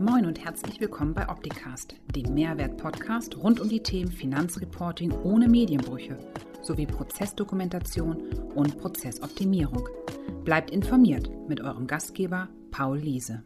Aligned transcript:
Moin 0.00 0.26
und 0.26 0.44
herzlich 0.44 0.80
willkommen 0.80 1.14
bei 1.14 1.28
Opticast, 1.28 1.94
dem 2.16 2.34
Mehrwert-Podcast 2.34 3.36
rund 3.36 3.60
um 3.60 3.68
die 3.68 3.80
Themen 3.80 4.10
Finanzreporting 4.10 5.12
ohne 5.22 5.46
Medienbrüche 5.46 6.18
sowie 6.62 6.84
Prozessdokumentation 6.84 8.16
und 8.56 8.76
Prozessoptimierung. 8.80 9.88
Bleibt 10.42 10.72
informiert 10.72 11.30
mit 11.46 11.60
eurem 11.60 11.86
Gastgeber 11.86 12.48
Paul 12.72 12.98
Liese. 12.98 13.44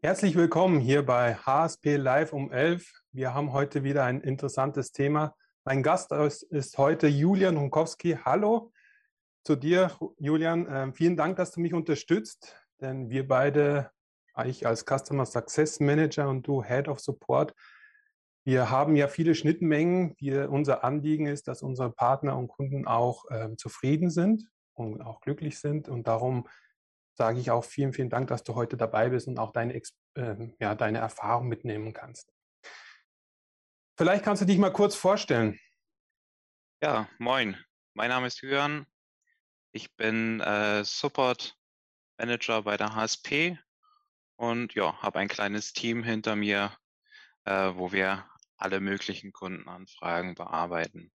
Herzlich 0.00 0.36
willkommen 0.36 0.78
hier 0.78 1.04
bei 1.04 1.34
HSP 1.34 1.96
Live 1.96 2.32
um 2.32 2.52
11. 2.52 3.02
Wir 3.10 3.34
haben 3.34 3.52
heute 3.52 3.82
wieder 3.82 4.04
ein 4.04 4.20
interessantes 4.20 4.92
Thema. 4.92 5.34
Mein 5.64 5.82
Gast 5.82 6.12
ist 6.12 6.78
heute 6.78 7.08
Julian 7.08 7.56
Runkowski. 7.56 8.16
Hallo 8.24 8.70
zu 9.42 9.56
dir, 9.56 9.90
Julian. 10.18 10.68
Ähm, 10.70 10.94
vielen 10.94 11.16
Dank, 11.16 11.34
dass 11.36 11.50
du 11.50 11.60
mich 11.60 11.74
unterstützt 11.74 12.59
denn 12.80 13.10
wir 13.10 13.26
beide, 13.26 13.90
ich 14.44 14.66
als 14.66 14.84
Customer 14.84 15.26
Success 15.26 15.80
Manager 15.80 16.28
und 16.28 16.46
du 16.46 16.62
Head 16.62 16.88
of 16.88 17.00
Support, 17.00 17.54
wir 18.44 18.70
haben 18.70 18.96
ja 18.96 19.08
viele 19.08 19.34
Schnittmengen. 19.34 20.14
Wir, 20.18 20.50
unser 20.50 20.82
Anliegen 20.82 21.26
ist, 21.26 21.46
dass 21.46 21.62
unsere 21.62 21.92
Partner 21.92 22.36
und 22.38 22.48
Kunden 22.48 22.86
auch 22.86 23.24
ähm, 23.30 23.58
zufrieden 23.58 24.10
sind 24.10 24.48
und 24.72 25.02
auch 25.02 25.20
glücklich 25.20 25.58
sind. 25.58 25.88
Und 25.88 26.08
darum 26.08 26.48
sage 27.16 27.38
ich 27.38 27.50
auch 27.50 27.64
vielen, 27.64 27.92
vielen 27.92 28.08
Dank, 28.08 28.28
dass 28.28 28.42
du 28.42 28.54
heute 28.54 28.78
dabei 28.78 29.10
bist 29.10 29.28
und 29.28 29.38
auch 29.38 29.52
deine, 29.52 29.74
äh, 30.14 30.48
ja, 30.58 30.74
deine 30.74 30.98
Erfahrung 30.98 31.48
mitnehmen 31.48 31.92
kannst. 31.92 32.32
Vielleicht 33.98 34.24
kannst 34.24 34.40
du 34.40 34.46
dich 34.46 34.56
mal 34.56 34.72
kurz 34.72 34.94
vorstellen. 34.94 35.58
Ja, 36.82 37.08
moin. 37.18 37.56
Mein 37.92 38.08
Name 38.08 38.28
ist 38.28 38.40
Jürgen. 38.40 38.86
Ich 39.72 39.94
bin 39.96 40.40
äh, 40.40 40.82
Support 40.82 41.59
Manager 42.20 42.62
bei 42.62 42.76
der 42.76 42.94
HSP 42.94 43.58
und 44.36 44.74
ja, 44.74 45.00
habe 45.00 45.18
ein 45.18 45.28
kleines 45.28 45.72
Team 45.72 46.04
hinter 46.04 46.36
mir, 46.36 46.76
äh, 47.44 47.72
wo 47.74 47.92
wir 47.92 48.28
alle 48.58 48.80
möglichen 48.80 49.32
Kundenanfragen 49.32 50.34
bearbeiten. 50.34 51.10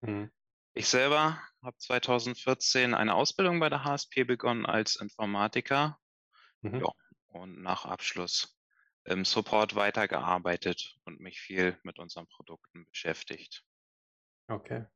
Mhm. 0.00 0.32
Ich 0.74 0.88
selber 0.88 1.40
habe 1.62 1.76
2014 1.78 2.92
eine 2.94 3.14
Ausbildung 3.14 3.60
bei 3.60 3.68
der 3.68 3.84
HSP 3.84 4.24
begonnen 4.24 4.66
als 4.66 4.96
Informatiker 4.96 5.96
mhm. 6.62 6.80
ja, 6.80 6.92
und 7.28 7.62
nach 7.62 7.84
Abschluss 7.84 8.58
im 9.04 9.24
Support 9.24 9.76
weitergearbeitet 9.76 10.96
und 11.04 11.20
mich 11.20 11.40
viel 11.40 11.78
mit 11.84 12.00
unseren 12.00 12.26
Produkten 12.26 12.84
beschäftigt. 12.86 13.62
Okay. 14.48 14.86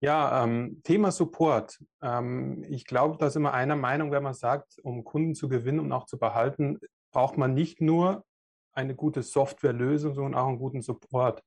Ja, 0.00 0.44
ähm, 0.44 0.80
Thema 0.84 1.10
Support. 1.10 1.82
Ähm, 2.02 2.64
ich 2.68 2.84
glaube, 2.84 3.16
da 3.18 3.30
sind 3.30 3.42
wir 3.42 3.52
einer 3.52 3.74
Meinung, 3.74 4.12
wenn 4.12 4.22
man 4.22 4.34
sagt, 4.34 4.78
um 4.84 5.02
Kunden 5.02 5.34
zu 5.34 5.48
gewinnen 5.48 5.80
und 5.80 5.92
auch 5.92 6.06
zu 6.06 6.18
behalten, 6.18 6.78
braucht 7.10 7.36
man 7.36 7.54
nicht 7.54 7.80
nur 7.80 8.24
eine 8.72 8.94
gute 8.94 9.22
Softwarelösung, 9.22 10.14
sondern 10.14 10.40
auch 10.40 10.46
einen 10.46 10.58
guten 10.58 10.82
Support. 10.82 11.42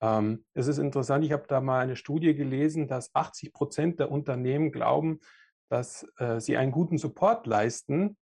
Ähm, 0.00 0.44
es 0.54 0.66
ist 0.66 0.78
interessant, 0.78 1.24
ich 1.24 1.30
habe 1.30 1.46
da 1.46 1.60
mal 1.60 1.80
eine 1.80 1.94
Studie 1.94 2.34
gelesen, 2.34 2.88
dass 2.88 3.14
80 3.14 3.52
Prozent 3.52 4.00
der 4.00 4.10
Unternehmen 4.10 4.72
glauben, 4.72 5.20
dass 5.70 6.04
äh, 6.16 6.40
sie 6.40 6.56
einen 6.56 6.72
guten 6.72 6.98
Support 6.98 7.46
leisten, 7.46 8.16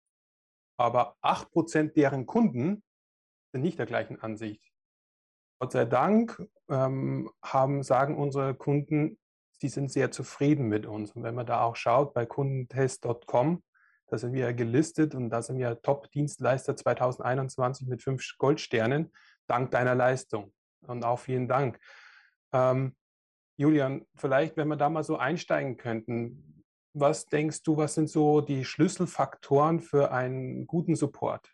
aber 0.78 1.16
8 1.22 1.52
Prozent 1.52 1.96
deren 1.96 2.26
Kunden 2.26 2.84
sind 3.52 3.62
nicht 3.62 3.78
der 3.78 3.86
gleichen 3.86 4.20
Ansicht. 4.20 4.72
Gott 5.60 5.74
sei 5.74 5.86
Dank 5.86 6.42
ähm, 6.70 7.30
haben, 7.44 7.84
sagen 7.84 8.18
unsere 8.18 8.56
Kunden, 8.56 9.20
die 9.64 9.70
sind 9.70 9.92
sehr 9.92 10.12
zufrieden 10.12 10.68
mit 10.68 10.86
uns. 10.86 11.14
Und 11.14 11.24
wenn 11.24 11.36
man 11.36 11.46
da 11.46 11.64
auch 11.64 11.76
schaut 11.76 12.14
bei 12.14 12.26
kundentest.com, 12.26 13.64
da 14.08 14.18
sind 14.18 14.34
wir 14.34 14.42
ja 14.42 14.52
gelistet 14.52 15.16
und 15.16 15.30
da 15.30 15.42
sind 15.42 15.58
wir 15.58 15.82
Top-Dienstleister 15.82 16.76
2021 16.76 17.88
mit 17.88 18.04
fünf 18.04 18.24
Goldsternen, 18.38 19.12
dank 19.48 19.72
deiner 19.72 19.96
Leistung. 19.96 20.54
Und 20.82 21.06
auch 21.06 21.20
vielen 21.20 21.48
Dank. 21.48 21.80
Ähm, 22.52 22.96
Julian, 23.56 24.06
vielleicht, 24.16 24.58
wenn 24.58 24.68
wir 24.68 24.76
da 24.76 24.90
mal 24.90 25.04
so 25.04 25.18
einsteigen 25.18 25.78
könnten, 25.78 26.66
was 26.94 27.26
denkst 27.26 27.64
du, 27.64 27.78
was 27.78 27.96
sind 27.96 28.10
so 28.10 28.42
die 28.42 28.66
Schlüsselfaktoren 28.66 29.80
für 29.80 30.12
einen 30.12 30.68
guten 30.68 30.96
Support? 30.96 31.50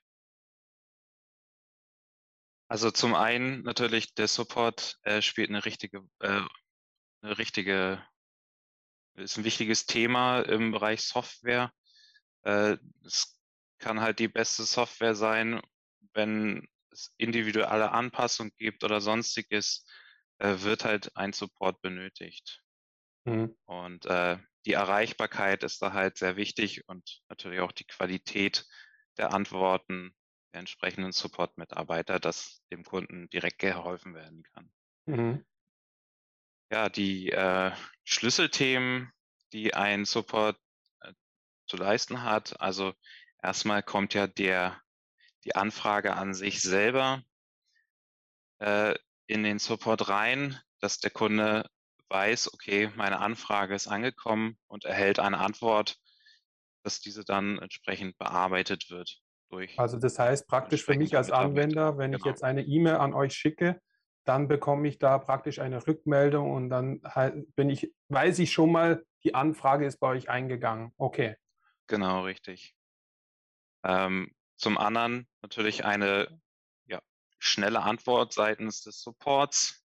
Also 2.67 2.91
zum 2.91 3.15
einen 3.15 3.63
natürlich 3.63 4.13
der 4.15 4.27
Support 4.27 4.97
äh, 5.03 5.21
spielt 5.21 5.49
eine 5.49 5.65
richtige 5.65 6.03
äh, 6.19 6.41
eine 7.21 7.37
richtige, 7.37 8.03
ist 9.15 9.37
ein 9.37 9.43
wichtiges 9.43 9.85
Thema 9.85 10.41
im 10.41 10.71
Bereich 10.71 11.01
Software. 11.01 11.71
Äh, 12.43 12.77
es 13.05 13.39
kann 13.79 14.01
halt 14.01 14.19
die 14.19 14.27
beste 14.27 14.63
Software 14.63 15.15
sein, 15.15 15.61
wenn 16.13 16.67
es 16.91 17.13
individuelle 17.17 17.91
Anpassungen 17.91 18.53
gibt 18.57 18.83
oder 18.83 19.01
sonstiges, 19.01 19.85
äh, 20.39 20.55
wird 20.59 20.85
halt 20.85 21.15
ein 21.15 21.33
Support 21.33 21.81
benötigt. 21.81 22.61
Mhm. 23.25 23.55
Und 23.65 24.05
äh, 24.05 24.37
die 24.65 24.73
Erreichbarkeit 24.73 25.63
ist 25.63 25.81
da 25.81 25.93
halt 25.93 26.17
sehr 26.17 26.35
wichtig 26.35 26.87
und 26.87 27.21
natürlich 27.29 27.59
auch 27.59 27.71
die 27.71 27.85
Qualität 27.85 28.65
der 29.17 29.33
Antworten 29.33 30.15
der 30.53 30.61
entsprechenden 30.61 31.11
Support-Mitarbeiter, 31.11 32.19
dass 32.19 32.63
dem 32.71 32.83
Kunden 32.83 33.29
direkt 33.29 33.59
geholfen 33.59 34.15
werden 34.15 34.43
kann. 34.43 34.71
Mhm 35.05 35.45
ja, 36.71 36.89
die 36.89 37.31
äh, 37.31 37.71
Schlüsselthemen, 38.03 39.11
die 39.53 39.73
ein 39.73 40.05
Support 40.05 40.57
äh, 41.01 41.13
zu 41.67 41.77
leisten 41.77 42.23
hat. 42.23 42.59
Also 42.61 42.93
erstmal 43.41 43.83
kommt 43.83 44.13
ja 44.13 44.27
der, 44.27 44.79
die 45.43 45.55
Anfrage 45.55 46.15
an 46.15 46.33
sich 46.33 46.61
selber 46.61 47.23
äh, 48.59 48.95
in 49.27 49.43
den 49.43 49.59
Support 49.59 50.09
rein, 50.09 50.59
dass 50.79 50.99
der 50.99 51.11
Kunde 51.11 51.69
weiß, 52.09 52.53
okay, 52.53 52.91
meine 52.95 53.19
Anfrage 53.19 53.75
ist 53.75 53.87
angekommen 53.87 54.57
und 54.67 54.85
erhält 54.85 55.19
eine 55.19 55.37
Antwort, 55.37 55.97
dass 56.83 56.99
diese 57.01 57.23
dann 57.23 57.59
entsprechend 57.59 58.17
bearbeitet 58.17 58.89
wird. 58.89 59.19
Durch 59.49 59.77
also 59.79 59.97
das 59.97 60.17
heißt 60.19 60.47
praktisch 60.47 60.83
für 60.83 60.95
mich 60.95 61.15
als 61.17 61.31
Anwender, 61.31 61.97
wenn 61.97 62.11
genau. 62.11 62.23
ich 62.23 62.25
jetzt 62.25 62.43
eine 62.43 62.63
E-Mail 62.63 62.95
an 62.95 63.13
euch 63.13 63.33
schicke, 63.33 63.81
dann 64.29 64.47
bekomme 64.47 64.87
ich 64.87 64.99
da 64.99 65.17
praktisch 65.17 65.57
eine 65.57 65.87
Rückmeldung 65.87 66.51
und 66.51 66.69
dann 66.69 67.01
bin 67.55 67.71
ich, 67.71 67.91
weiß 68.09 68.37
ich 68.37 68.53
schon 68.53 68.71
mal, 68.71 69.03
die 69.23 69.33
Anfrage 69.33 69.87
ist 69.87 69.99
bei 69.99 70.09
euch 70.09 70.29
eingegangen. 70.29 70.93
Okay. 70.97 71.35
Genau, 71.87 72.21
richtig. 72.25 72.75
Ähm, 73.83 74.31
zum 74.55 74.77
anderen 74.77 75.27
natürlich 75.41 75.83
eine 75.83 76.39
ja, 76.85 77.01
schnelle 77.39 77.81
Antwort 77.81 78.31
seitens 78.31 78.83
des 78.83 79.01
Supports. 79.01 79.83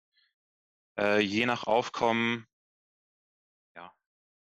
Äh, 0.97 1.19
je 1.19 1.45
nach 1.45 1.67
Aufkommen 1.67 2.47
ja, 3.75 3.93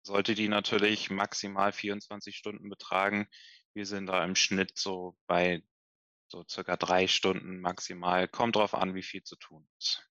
sollte 0.04 0.36
die 0.36 0.48
natürlich 0.48 1.10
maximal 1.10 1.72
24 1.72 2.38
Stunden 2.38 2.70
betragen. 2.70 3.28
Wir 3.74 3.88
sind 3.88 4.06
da 4.06 4.24
im 4.24 4.36
Schnitt 4.36 4.78
so 4.78 5.18
bei 5.26 5.64
so 6.32 6.44
circa 6.50 6.78
drei 6.78 7.08
Stunden 7.08 7.60
maximal. 7.60 8.28
Kommt 8.28 8.56
drauf 8.56 8.74
an, 8.74 8.96
wie 8.96 9.04
viel 9.04 9.24
zu 9.24 9.36
tun 9.36 9.68
ist. 9.78 10.10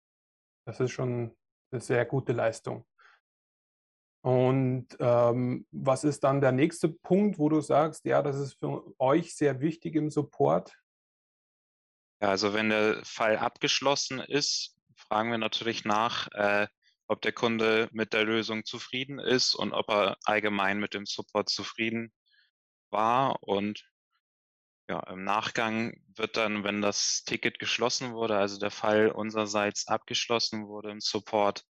Das 0.66 0.78
ist 0.78 0.92
schon 0.92 1.36
eine 1.72 1.81
sehr 1.81 2.04
gute 2.04 2.32
Leistung. 2.32 2.86
Und 4.22 4.88
ähm, 4.98 5.66
was 5.70 6.04
ist 6.04 6.22
dann 6.25 6.42
der 6.42 6.53
nächste 6.53 6.91
Punkt, 6.91 7.38
wo 7.38 7.48
du 7.48 7.62
sagst, 7.62 8.04
ja, 8.04 8.20
das 8.22 8.36
ist 8.36 8.59
für 8.59 8.94
euch 9.00 9.34
sehr 9.34 9.60
wichtig 9.60 9.97
im 9.97 10.10
Support? 10.10 10.76
Ja, 12.20 12.28
also 12.28 12.53
wenn 12.53 12.69
der 12.69 13.03
Fall 13.03 13.38
abgeschlossen 13.38 14.20
ist, 14.20 14.76
fragen 14.94 15.30
wir 15.30 15.38
natürlich 15.38 15.86
nach, 15.86 16.28
äh, 16.32 16.69
ob 17.06 17.22
der 17.22 17.32
Kunde 17.32 17.88
mit 17.92 18.12
der 18.12 18.25
Lösung 18.25 18.66
zufrieden 18.66 19.19
ist 19.19 19.54
und 19.54 19.72
ob 19.72 19.88
er 19.88 20.19
allgemein 20.25 20.78
mit 20.78 20.92
dem 20.92 21.06
Support 21.06 21.48
zufrieden 21.48 22.12
war. 22.91 23.42
Und 23.42 23.91
ja, 24.91 24.98
im 25.04 25.22
Nachgang 25.22 25.95
wird 26.16 26.37
dann, 26.37 26.65
wenn 26.65 26.83
das 26.83 27.22
Ticket 27.22 27.60
geschlossen 27.60 28.13
wurde, 28.13 28.37
also 28.37 28.59
der 28.59 28.72
Fall 28.72 29.13
unsererseits 29.13 29.87
abgeschlossen 29.87 30.66
wurde 30.66 30.91
im 30.91 31.01
Support, 31.01 31.65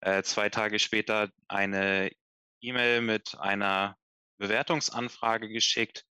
äh, 0.00 0.24
zwei 0.24 0.50
Tage 0.50 0.80
später 0.80 1.30
eine 1.46 2.10
E-Mail 2.60 3.00
mit 3.00 3.38
einer 3.38 3.96
Bewertungsanfrage 4.38 5.48
geschickt, 5.48 6.04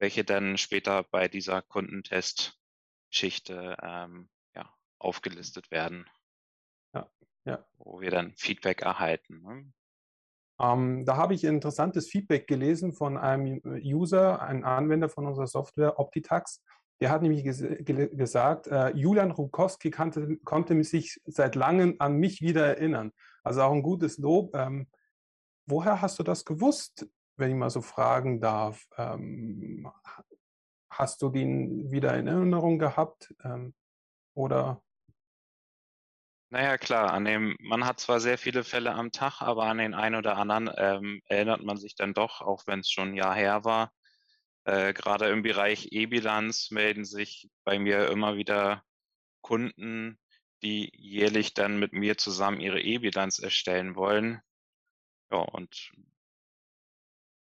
welche 0.00 0.22
dann 0.22 0.58
später 0.58 1.02
bei 1.02 1.28
dieser 1.28 1.62
Kundentestschicht 1.62 3.48
ähm, 3.48 4.28
ja, 4.54 4.70
aufgelistet 4.98 5.70
werden. 5.70 6.04
Ja, 6.92 7.10
ja. 7.46 7.66
Wo 7.78 8.02
wir 8.02 8.10
dann 8.10 8.36
Feedback 8.36 8.82
erhalten. 8.82 9.40
Ne? 9.40 9.72
Ähm, 10.62 11.04
da 11.04 11.16
habe 11.16 11.34
ich 11.34 11.44
interessantes 11.44 12.08
Feedback 12.08 12.46
gelesen 12.46 12.92
von 12.92 13.18
einem 13.18 13.60
User, 13.82 14.40
einem 14.40 14.64
Anwender 14.64 15.08
von 15.08 15.26
unserer 15.26 15.48
Software 15.48 15.98
Optitax. 15.98 16.62
Der 17.00 17.10
hat 17.10 17.22
nämlich 17.22 17.42
ges 17.42 17.64
gesagt, 17.84 18.68
äh, 18.68 18.90
Julian 18.90 19.32
Rukowski 19.32 19.90
kannte, 19.90 20.36
konnte 20.44 20.82
sich 20.84 21.20
seit 21.24 21.56
langem 21.56 21.96
an 21.98 22.16
mich 22.16 22.42
wieder 22.42 22.64
erinnern. 22.64 23.12
Also 23.42 23.62
auch 23.62 23.72
ein 23.72 23.82
gutes 23.82 24.18
Lob. 24.18 24.54
Ähm, 24.54 24.86
woher 25.66 26.00
hast 26.00 26.20
du 26.20 26.22
das 26.22 26.44
gewusst, 26.44 27.08
wenn 27.36 27.50
ich 27.50 27.56
mal 27.56 27.70
so 27.70 27.80
fragen 27.80 28.40
darf? 28.40 28.86
Ähm, 28.96 29.90
hast 30.90 31.22
du 31.22 31.30
den 31.30 31.90
wieder 31.90 32.16
in 32.16 32.28
Erinnerung 32.28 32.78
gehabt? 32.78 33.34
Ähm, 33.42 33.74
oder? 34.34 34.80
Naja, 36.52 36.76
klar, 36.76 37.14
an 37.14 37.24
dem, 37.24 37.56
man 37.60 37.86
hat 37.86 37.98
zwar 37.98 38.20
sehr 38.20 38.36
viele 38.36 38.62
Fälle 38.62 38.92
am 38.92 39.10
Tag, 39.10 39.40
aber 39.40 39.64
an 39.64 39.78
den 39.78 39.94
einen 39.94 40.16
oder 40.16 40.36
anderen 40.36 40.70
ähm, 40.76 41.22
erinnert 41.24 41.62
man 41.62 41.78
sich 41.78 41.94
dann 41.94 42.12
doch, 42.12 42.42
auch 42.42 42.66
wenn 42.66 42.80
es 42.80 42.90
schon 42.90 43.08
ein 43.08 43.14
Jahr 43.14 43.34
her 43.34 43.64
war. 43.64 43.90
Äh, 44.64 44.92
Gerade 44.92 45.30
im 45.30 45.40
Bereich 45.40 45.92
E-Bilanz 45.92 46.70
melden 46.70 47.06
sich 47.06 47.48
bei 47.64 47.78
mir 47.78 48.10
immer 48.10 48.36
wieder 48.36 48.84
Kunden, 49.40 50.18
die 50.62 50.90
jährlich 50.94 51.54
dann 51.54 51.78
mit 51.78 51.94
mir 51.94 52.18
zusammen 52.18 52.60
ihre 52.60 52.82
E-Bilanz 52.82 53.38
erstellen 53.38 53.96
wollen. 53.96 54.42
Ja, 55.30 55.38
und 55.38 55.90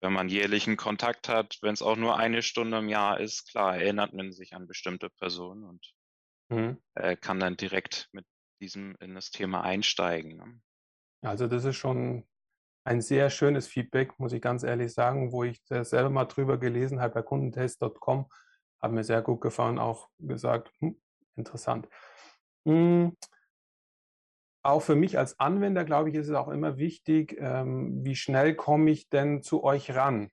wenn 0.02 0.12
man 0.12 0.28
jährlichen 0.28 0.76
Kontakt 0.76 1.30
hat, 1.30 1.60
wenn 1.62 1.74
es 1.74 1.82
auch 1.82 1.96
nur 1.96 2.18
eine 2.18 2.42
Stunde 2.42 2.80
im 2.80 2.90
Jahr 2.90 3.22
ist, 3.22 3.48
klar, 3.52 3.78
erinnert 3.78 4.14
man 4.14 4.34
sich 4.34 4.54
an 4.54 4.68
bestimmte 4.68 5.10
Personen 5.10 5.64
und 5.64 5.94
mhm. 6.50 6.82
äh, 6.96 7.16
kann 7.16 7.40
dann 7.40 7.56
direkt 7.56 8.10
mit 8.12 8.26
diesem 8.60 8.96
in 9.00 9.16
das 9.16 9.32
Thema 9.32 9.64
einsteigen. 9.64 10.38
Ne? 10.38 10.62
Also 11.22 11.48
das 11.48 11.66
ist 11.66 11.76
schon 11.76 12.26
ein 12.84 13.02
sehr 13.02 13.30
schönes 13.30 13.68
Feedback, 13.68 14.18
muss 14.18 14.34
ich 14.34 14.42
ganz 14.42 14.64
ehrlich 14.64 14.94
sagen, 14.94 15.32
wo 15.32 15.44
ich 15.44 15.62
selber 15.68 16.10
mal 16.10 16.26
drüber 16.26 16.58
gelesen 16.58 17.02
habe 17.02 17.16
bei 17.16 17.22
kundentest.com, 17.22 18.30
hat 18.82 18.92
mir 18.92 19.04
sehr 19.04 19.22
gut 19.22 19.42
gefallen, 19.42 19.78
auch 19.78 20.08
gesagt, 20.20 20.72
hm, 20.80 20.98
interessant. 21.36 21.90
Hm, 22.66 23.16
auch 24.64 24.82
für 24.82 24.96
mich 24.96 25.18
als 25.18 25.40
Anwender, 25.40 25.86
glaube 25.86 26.10
ich, 26.10 26.16
ist 26.16 26.28
es 26.28 26.36
auch 26.36 26.50
immer 26.50 26.78
wichtig, 26.78 27.38
ähm, 27.40 28.04
wie 28.04 28.16
schnell 28.16 28.56
komme 28.56 28.92
ich 28.92 29.10
denn 29.10 29.42
zu 29.42 29.64
euch 29.64 29.96
ran? 29.96 30.30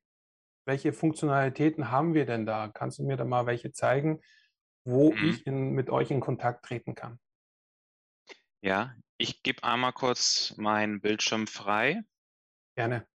Welche 0.67 0.93
Funktionalitäten 0.93 1.91
haben 1.91 2.15
wir 2.15 2.27
denn 2.27 2.47
da? 2.47 2.69
Kannst 2.69 2.99
du 2.99 3.05
mir 3.05 3.17
da 3.17 3.25
mal 3.25 3.47
welche 3.47 3.73
zeigen, 3.73 4.21
wo 4.85 5.13
mhm. 5.13 5.29
ich 5.29 5.47
in, 5.47 5.71
mit 5.71 5.91
euch 5.91 6.11
in 6.11 6.21
Kontakt 6.21 6.65
treten 6.65 6.95
kann? 6.95 7.19
Ja, 8.65 8.97
ich 9.19 9.43
gebe 9.43 9.63
einmal 9.63 9.93
kurz 9.93 10.55
meinen 10.57 11.03
Bildschirm 11.03 11.47
frei. 11.47 12.03
Gerne. 12.75 13.07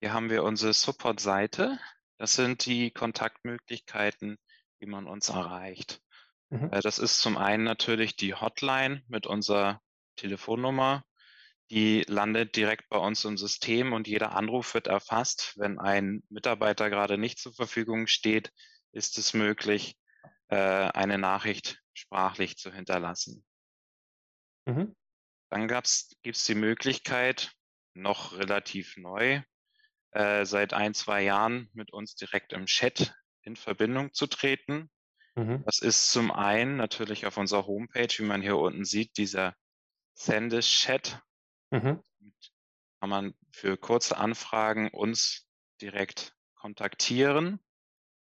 Hier 0.00 0.14
haben 0.14 0.30
wir 0.30 0.44
unsere 0.44 0.72
Support-Seite. 0.72 1.78
Das 2.16 2.36
sind 2.36 2.64
die 2.64 2.90
Kontaktmöglichkeiten, 2.90 4.38
wie 4.78 4.86
man 4.86 5.06
uns 5.06 5.28
erreicht. 5.28 6.00
Mhm. 6.48 6.72
Äh, 6.72 6.80
das 6.80 6.98
ist 6.98 7.18
zum 7.18 7.36
einen 7.36 7.64
natürlich 7.64 8.16
die 8.16 8.32
Hotline 8.32 9.02
mit 9.06 9.26
unserer 9.26 9.82
Telefonnummer. 10.16 11.04
Die 11.70 12.00
landet 12.08 12.56
direkt 12.56 12.88
bei 12.88 12.96
uns 12.96 13.26
im 13.26 13.36
System 13.36 13.92
und 13.92 14.08
jeder 14.08 14.34
Anruf 14.34 14.72
wird 14.72 14.86
erfasst. 14.86 15.52
Wenn 15.58 15.78
ein 15.78 16.22
Mitarbeiter 16.30 16.88
gerade 16.88 17.18
nicht 17.18 17.38
zur 17.38 17.52
Verfügung 17.52 18.06
steht, 18.06 18.54
ist 18.92 19.18
es 19.18 19.34
möglich, 19.34 19.98
eine 20.56 21.18
Nachricht 21.18 21.80
sprachlich 21.94 22.56
zu 22.56 22.72
hinterlassen. 22.72 23.44
Mhm. 24.66 24.94
Dann 25.50 25.68
gibt 25.68 25.86
es 25.86 26.44
die 26.44 26.54
Möglichkeit, 26.54 27.52
noch 27.94 28.36
relativ 28.36 28.96
neu, 28.96 29.42
äh, 30.10 30.44
seit 30.44 30.72
ein, 30.72 30.94
zwei 30.94 31.22
Jahren 31.22 31.70
mit 31.72 31.92
uns 31.92 32.14
direkt 32.14 32.52
im 32.52 32.66
Chat 32.66 33.14
in 33.42 33.56
Verbindung 33.56 34.12
zu 34.12 34.26
treten. 34.26 34.90
Mhm. 35.36 35.62
Das 35.64 35.80
ist 35.80 36.10
zum 36.10 36.30
einen 36.30 36.76
natürlich 36.76 37.26
auf 37.26 37.36
unserer 37.36 37.66
Homepage, 37.66 38.12
wie 38.18 38.24
man 38.24 38.42
hier 38.42 38.56
unten 38.56 38.84
sieht, 38.84 39.16
dieser 39.16 39.54
Sendes-Chat. 40.14 41.20
Mhm. 41.70 42.02
Kann 43.00 43.10
man 43.10 43.34
für 43.52 43.76
kurze 43.76 44.16
Anfragen 44.16 44.88
uns 44.90 45.46
direkt 45.80 46.34
kontaktieren. 46.54 47.60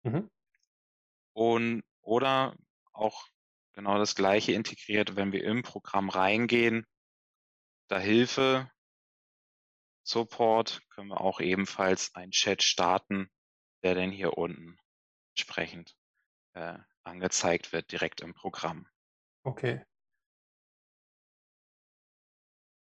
Mhm. 0.03 0.29
Und, 1.33 1.83
oder 2.01 2.55
auch 2.93 3.27
genau 3.73 3.97
das 3.97 4.15
gleiche 4.15 4.53
integriert, 4.53 5.15
wenn 5.15 5.31
wir 5.31 5.43
im 5.43 5.63
Programm 5.63 6.09
reingehen, 6.09 6.85
da 7.87 7.99
Hilfe, 7.99 8.69
Support, 10.03 10.81
können 10.89 11.09
wir 11.09 11.21
auch 11.21 11.39
ebenfalls 11.39 12.13
einen 12.15 12.31
Chat 12.31 12.63
starten, 12.63 13.29
der 13.83 13.95
dann 13.95 14.11
hier 14.11 14.37
unten 14.37 14.77
entsprechend 15.33 15.95
äh, 16.53 16.77
angezeigt 17.03 17.71
wird 17.71 17.91
direkt 17.91 18.21
im 18.21 18.33
Programm. 18.33 18.87
Okay. 19.43 19.85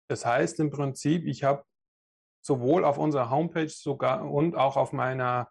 Das 0.09 0.25
heißt 0.25 0.61
im 0.61 0.71
Prinzip, 0.71 1.25
ich 1.27 1.43
habe 1.43 1.65
sowohl 2.41 2.85
auf 2.85 2.99
unserer 2.99 3.31
Homepage 3.31 3.69
sogar 3.69 4.31
und 4.31 4.55
auch 4.55 4.77
auf 4.77 4.93
meiner, 4.93 5.51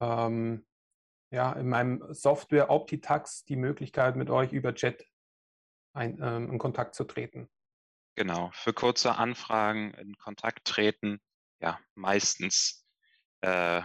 ähm, 0.00 0.66
ja, 1.32 1.52
in 1.54 1.68
meinem 1.68 2.04
Software 2.12 2.70
Optitax 2.70 3.44
die 3.44 3.56
Möglichkeit, 3.56 4.16
mit 4.16 4.30
euch 4.30 4.52
über 4.52 4.74
Chat 4.74 5.04
ein, 5.94 6.20
ähm, 6.22 6.52
in 6.52 6.58
Kontakt 6.58 6.94
zu 6.94 7.04
treten. 7.04 7.48
Genau, 8.14 8.50
für 8.52 8.74
kurze 8.74 9.16
Anfragen 9.16 9.94
in 9.94 10.16
Kontakt 10.18 10.66
treten. 10.66 11.20
Ja, 11.60 11.80
meistens 11.94 12.86
äh, 13.40 13.80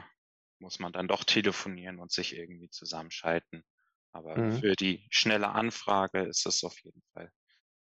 muss 0.59 0.79
man 0.79 0.91
dann 0.91 1.07
doch 1.07 1.23
telefonieren 1.23 1.99
und 1.99 2.11
sich 2.11 2.35
irgendwie 2.35 2.69
zusammenschalten. 2.69 3.63
Aber 4.11 4.37
mhm. 4.37 4.59
für 4.59 4.75
die 4.75 5.07
schnelle 5.09 5.49
Anfrage 5.49 6.23
ist 6.23 6.45
das 6.45 6.63
auf 6.65 6.77
jeden 6.83 7.01
Fall 7.13 7.31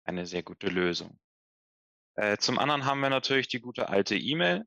eine 0.05 0.27
sehr 0.27 0.43
gute 0.43 0.69
Lösung. 0.69 1.21
Äh, 2.17 2.37
zum 2.39 2.59
anderen 2.59 2.85
haben 2.85 3.01
wir 3.01 3.11
natürlich 3.11 3.49
die 3.49 3.61
gute 3.61 3.89
alte 3.89 4.17
E-Mail. 4.17 4.65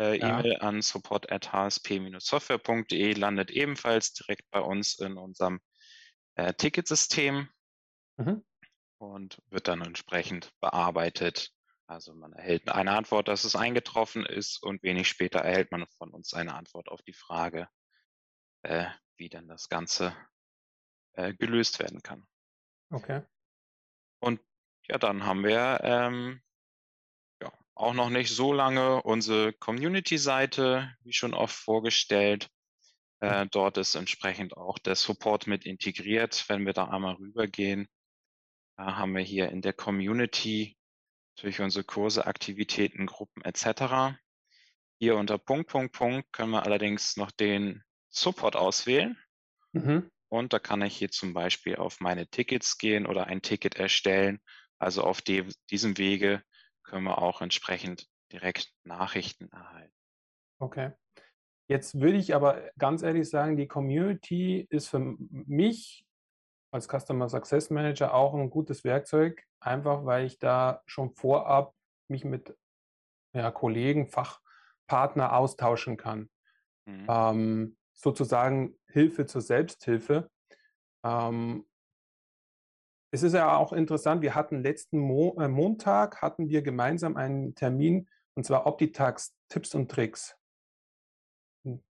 Äh, 0.00 0.18
ja. 0.18 0.40
E-Mail 0.40 0.56
an 0.60 0.80
support.hsp-software.de 0.80 3.12
landet 3.12 3.50
ebenfalls 3.50 4.14
direkt 4.14 4.50
bei 4.50 4.60
uns 4.60 4.98
in 4.98 5.18
unserem 5.18 5.60
äh, 6.36 6.54
Ticketsystem 6.54 7.50
mhm. 8.16 8.42
und 8.98 9.42
wird 9.50 9.68
dann 9.68 9.82
entsprechend 9.82 10.58
bearbeitet. 10.60 11.52
Also 11.86 12.14
man 12.14 12.32
erhält 12.32 12.70
eine 12.70 12.92
Antwort, 12.92 13.28
dass 13.28 13.44
es 13.44 13.56
eingetroffen 13.56 14.24
ist 14.24 14.62
und 14.62 14.82
wenig 14.82 15.06
später 15.06 15.40
erhält 15.40 15.70
man 15.70 15.86
von 15.98 16.14
uns 16.14 16.32
eine 16.32 16.54
Antwort 16.54 16.88
auf 16.88 17.02
die 17.02 17.12
Frage, 17.12 17.68
äh, 18.62 18.86
wie 19.18 19.28
denn 19.28 19.48
das 19.48 19.68
Ganze 19.68 20.16
äh, 21.12 21.34
gelöst 21.34 21.78
werden 21.78 22.02
kann. 22.02 22.26
Okay. 22.88 23.20
Und 24.18 24.40
ja, 24.88 24.96
dann 24.96 25.26
haben 25.26 25.44
wir 25.44 25.80
ähm, 25.82 26.40
auch 27.80 27.94
noch 27.94 28.10
nicht 28.10 28.30
so 28.30 28.52
lange 28.52 29.02
unsere 29.02 29.52
Community-Seite, 29.54 30.94
wie 31.02 31.12
schon 31.12 31.34
oft 31.34 31.54
vorgestellt. 31.54 32.50
Äh, 33.20 33.44
mhm. 33.44 33.50
dort 33.50 33.78
ist 33.78 33.94
entsprechend 33.94 34.56
auch 34.56 34.78
der 34.78 34.94
Support 34.94 35.46
mit 35.46 35.66
integriert. 35.66 36.44
Wenn 36.48 36.66
wir 36.66 36.72
da 36.72 36.88
einmal 36.88 37.14
rübergehen, 37.14 37.88
da 38.76 38.96
haben 38.96 39.14
wir 39.14 39.22
hier 39.22 39.50
in 39.50 39.62
der 39.62 39.72
Community 39.72 40.76
natürlich 41.36 41.60
unsere 41.60 41.84
Kurse, 41.84 42.26
Aktivitäten, 42.26 43.06
Gruppen 43.06 43.42
etc. 43.44 44.16
Hier 44.98 45.16
unter 45.16 45.38
Punkt, 45.38 45.70
Punkt, 45.70 45.94
Punkt 45.94 46.32
können 46.32 46.50
wir 46.50 46.64
allerdings 46.64 47.16
noch 47.16 47.30
den 47.30 47.82
Support 48.10 48.56
auswählen. 48.56 49.18
Mhm. 49.72 50.10
Und 50.28 50.52
da 50.52 50.58
kann 50.58 50.82
ich 50.82 50.96
hier 50.96 51.10
zum 51.10 51.32
Beispiel 51.32 51.76
auf 51.76 52.00
meine 52.00 52.28
Tickets 52.28 52.78
gehen 52.78 53.06
oder 53.06 53.26
ein 53.26 53.42
Ticket 53.42 53.76
erstellen. 53.76 54.40
Also 54.78 55.02
auf 55.02 55.22
die, 55.22 55.46
diesem 55.70 55.98
Wege 55.98 56.42
können 56.90 57.04
wir 57.04 57.18
auch 57.18 57.40
entsprechend 57.40 58.08
direkt 58.32 58.72
Nachrichten 58.84 59.48
erhalten. 59.52 59.94
Okay. 60.58 60.92
Jetzt 61.68 62.00
würde 62.00 62.16
ich 62.16 62.34
aber 62.34 62.68
ganz 62.78 63.02
ehrlich 63.02 63.30
sagen, 63.30 63.56
die 63.56 63.68
Community 63.68 64.66
ist 64.70 64.88
für 64.88 64.98
mich 64.98 66.04
als 66.72 66.88
Customer 66.88 67.28
Success 67.28 67.70
Manager 67.70 68.12
auch 68.12 68.34
ein 68.34 68.50
gutes 68.50 68.82
Werkzeug, 68.82 69.44
einfach 69.60 70.04
weil 70.04 70.26
ich 70.26 70.40
da 70.40 70.82
schon 70.86 71.14
vorab 71.14 71.74
mich 72.08 72.24
mit 72.24 72.56
ja, 73.32 73.52
Kollegen, 73.52 74.08
Fachpartner 74.08 75.36
austauschen 75.36 75.96
kann. 75.96 76.28
Mhm. 76.86 77.06
Ähm, 77.08 77.76
sozusagen 77.92 78.76
Hilfe 78.88 79.26
zur 79.26 79.42
Selbsthilfe. 79.42 80.28
Ähm, 81.04 81.69
es 83.12 83.22
ist 83.22 83.34
ja 83.34 83.56
auch 83.56 83.72
interessant, 83.72 84.22
wir 84.22 84.34
hatten 84.34 84.62
letzten 84.62 84.98
Mo 84.98 85.36
äh, 85.40 85.48
Montag, 85.48 86.22
hatten 86.22 86.48
wir 86.48 86.62
gemeinsam 86.62 87.16
einen 87.16 87.54
Termin, 87.54 88.08
und 88.34 88.44
zwar 88.44 88.66
Optitax 88.66 89.34
Tipps 89.48 89.74
und 89.74 89.90
Tricks. 89.90 90.36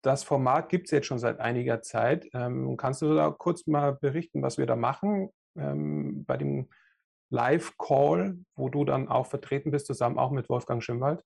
Das 0.03 0.25
Format 0.25 0.69
gibt 0.69 0.87
es 0.87 0.91
jetzt 0.91 1.07
schon 1.07 1.19
seit 1.19 1.39
einiger 1.39 1.81
Zeit. 1.83 2.29
Ähm, 2.33 2.77
kannst 2.77 3.03
du 3.03 3.15
da 3.15 3.31
kurz 3.31 3.67
mal 3.67 3.93
berichten, 3.95 4.43
was 4.43 4.59
wir 4.59 4.67
da 4.67 4.75
machen 4.75 5.31
ähm, 5.57 6.25
bei 6.25 6.37
dem 6.37 6.69
Live-Call, 7.31 8.39
wo 8.57 8.69
du 8.69 8.85
dann 8.85 9.09
auch 9.09 9.27
vertreten 9.27 9.71
bist, 9.71 9.87
zusammen 9.87 10.19
auch 10.19 10.33
mit 10.33 10.49
Wolfgang 10.49 10.83
Schimwald? 10.83 11.23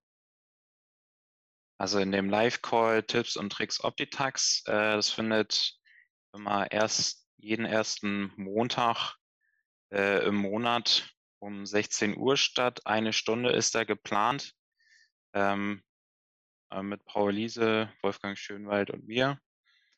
Also 1.79 1.99
in 2.01 2.13
dem 2.13 2.29
Live-Call 2.29 3.05
Tipps 3.05 3.37
und 3.37 3.51
Tricks 3.51 3.83
Optitax, 3.83 4.65
äh, 4.67 4.97
das 4.97 5.11
findet 5.11 5.79
immer 6.35 6.71
erst 6.71 7.27
jeden 7.39 7.65
ersten 7.65 8.33
Montag 8.37 9.17
äh, 9.93 10.27
im 10.27 10.37
Monat 10.37 11.09
um 11.39 11.67
16 11.67 12.17
Uhr 12.17 12.37
statt. 12.37 12.87
Eine 12.87 13.13
Stunde 13.13 13.51
ist 13.51 13.75
da 13.75 13.85
geplant. 13.85 14.55
Ähm, 15.33 15.83
äh, 16.71 16.83
mit 16.83 17.05
Paul 17.05 17.33
Liese, 17.33 17.93
Wolfgang 18.03 18.37
Schönwald 18.37 18.91
und 18.91 19.07
mir. 19.07 19.39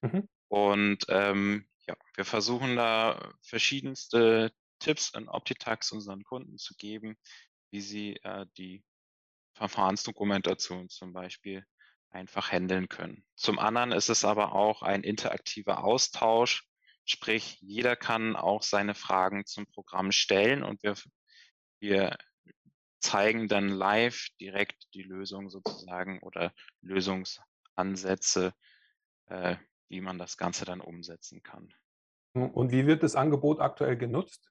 Mhm. 0.02 0.28
Und 0.49 1.07
ähm, 1.09 1.66
ja, 1.87 1.97
wir 2.14 2.25
versuchen 2.25 2.76
da 2.76 3.33
verschiedenste 3.43 4.52
Tipps 4.78 5.11
in 5.11 5.28
Optitax 5.28 5.93
unseren 5.93 6.23
Kunden 6.25 6.59
zu 6.59 6.75
geben, 6.76 7.16
wie 7.71 7.81
sie 7.81 8.16
äh, 8.23 8.47
die 8.57 8.85
Verfahrensdokumentation 9.55 10.88
zum 10.88 11.12
Beispiel 11.12 11.64
einfach 12.11 12.52
handeln 12.52 12.88
können. 12.88 13.25
Zum 13.37 13.59
anderen 13.59 13.93
ist 13.93 14.09
es 14.09 14.25
aber 14.25 14.52
auch 14.52 14.83
ein 14.83 15.02
interaktiver 15.02 15.85
Austausch, 15.85 16.66
sprich 17.06 17.58
jeder 17.60 17.96
kann 17.96 18.36
auch 18.36 18.62
seine 18.62 18.94
Fragen 18.94 19.46
zum 19.46 19.66
Programm 19.66 20.12
stellen 20.12 20.62
und 20.62 20.82
wir, 20.82 20.94
wir 21.80 22.16
zeigen 23.00 23.48
dann 23.48 23.68
live 23.68 24.28
direkt 24.40 24.92
die 24.94 25.02
Lösung 25.02 25.48
sozusagen 25.48 26.20
oder 26.20 26.52
Lösungsansätze, 26.82 28.52
äh, 29.26 29.56
wie 29.88 30.00
man 30.00 30.18
das 30.18 30.36
Ganze 30.36 30.64
dann 30.64 30.80
umsetzen 30.80 31.42
kann. 31.42 31.72
Und 32.34 32.70
wie 32.70 32.86
wird 32.86 33.02
das 33.02 33.14
Angebot 33.14 33.60
aktuell 33.60 33.96
genutzt? 33.96 34.50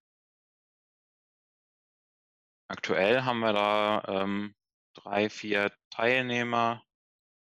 Aktuell 2.68 3.24
haben 3.24 3.42
wir 3.42 3.54
da 3.54 4.04
ähm, 4.08 4.56
drei, 4.96 5.30
vier 5.30 5.72
Teilnehmer, 5.92 6.84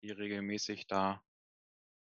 die 0.03 0.11
regelmäßig 0.11 0.87
da 0.87 1.23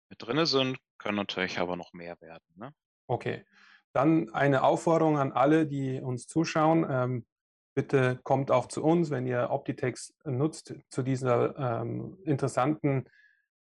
mit 0.09 0.21
drin 0.21 0.45
sind, 0.45 0.77
können 0.99 1.15
natürlich 1.15 1.57
aber 1.57 1.75
noch 1.75 1.93
mehr 1.93 2.19
werden. 2.21 2.45
Ne? 2.55 2.73
Okay, 3.09 3.43
dann 3.91 4.29
eine 4.35 4.61
Aufforderung 4.61 5.17
an 5.17 5.31
alle, 5.31 5.65
die 5.65 5.99
uns 5.99 6.27
zuschauen. 6.27 6.85
Ähm, 6.87 7.25
bitte 7.73 8.19
kommt 8.21 8.51
auch 8.51 8.67
zu 8.67 8.83
uns, 8.83 9.09
wenn 9.09 9.25
ihr 9.25 9.49
Optitex 9.49 10.13
nutzt, 10.25 10.75
zu 10.89 11.01
dieser 11.01 11.81
ähm, 11.81 12.19
interessanten 12.23 13.05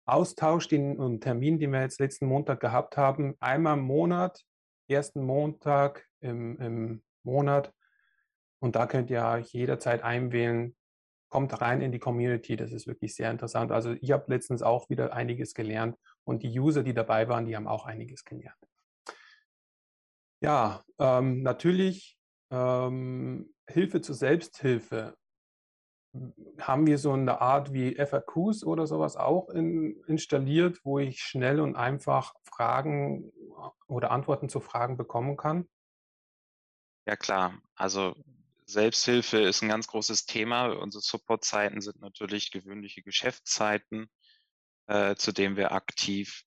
Austausch 0.05 0.67
den, 0.67 0.97
und 0.97 1.21
Termin, 1.21 1.59
den 1.59 1.71
wir 1.71 1.81
jetzt 1.81 1.99
letzten 1.99 2.25
Montag 2.25 2.59
gehabt 2.59 2.97
haben. 2.97 3.35
Einmal 3.39 3.77
im 3.77 3.83
Monat, 3.83 4.43
ersten 4.87 5.23
Montag 5.23 6.07
im, 6.21 6.59
im 6.59 7.03
Monat. 7.21 7.71
Und 8.59 8.75
da 8.75 8.87
könnt 8.87 9.11
ihr 9.11 9.23
euch 9.23 9.53
jederzeit 9.53 10.03
einwählen, 10.03 10.75
kommt 11.29 11.61
rein 11.61 11.81
in 11.81 11.91
die 11.91 11.99
Community. 11.99 12.55
Das 12.55 12.71
ist 12.71 12.87
wirklich 12.87 13.13
sehr 13.13 13.29
interessant. 13.29 13.71
Also 13.71 13.95
ich 14.01 14.11
habe 14.11 14.25
letztens 14.27 14.63
auch 14.63 14.89
wieder 14.89 15.13
einiges 15.13 15.53
gelernt 15.53 15.97
und 16.23 16.41
die 16.41 16.59
User, 16.59 16.81
die 16.81 16.95
dabei 16.95 17.27
waren, 17.27 17.45
die 17.45 17.55
haben 17.55 17.67
auch 17.67 17.85
einiges 17.85 18.25
gelernt. 18.25 18.57
Ja, 20.41 20.83
ähm, 20.99 21.41
natürlich 21.41 22.17
ähm, 22.51 23.53
Hilfe 23.67 24.01
zur 24.01 24.15
Selbsthilfe. 24.15 25.17
Haben 26.59 26.87
wir 26.87 26.97
so 26.97 27.11
eine 27.11 27.41
Art 27.41 27.73
wie 27.73 27.95
FAQs 27.95 28.63
oder 28.63 28.87
sowas 28.87 29.17
auch 29.17 29.49
in, 29.49 30.01
installiert, 30.07 30.79
wo 30.83 30.99
ich 30.99 31.21
schnell 31.21 31.59
und 31.59 31.75
einfach 31.75 32.33
Fragen 32.43 33.31
oder 33.87 34.11
Antworten 34.11 34.47
zu 34.47 34.61
Fragen 34.61 34.97
bekommen 34.97 35.35
kann? 35.35 35.67
Ja 37.05 37.15
klar, 37.15 37.59
also 37.75 38.15
Selbsthilfe 38.65 39.39
ist 39.39 39.61
ein 39.61 39.69
ganz 39.69 39.87
großes 39.87 40.25
Thema. 40.25 40.67
Unsere 40.67 41.01
Supportzeiten 41.01 41.81
sind 41.81 42.01
natürlich 42.01 42.51
gewöhnliche 42.51 43.03
Geschäftszeiten, 43.03 44.09
äh, 44.87 45.15
zu 45.15 45.31
denen 45.31 45.55
wir 45.55 45.71
aktiv 45.71 46.43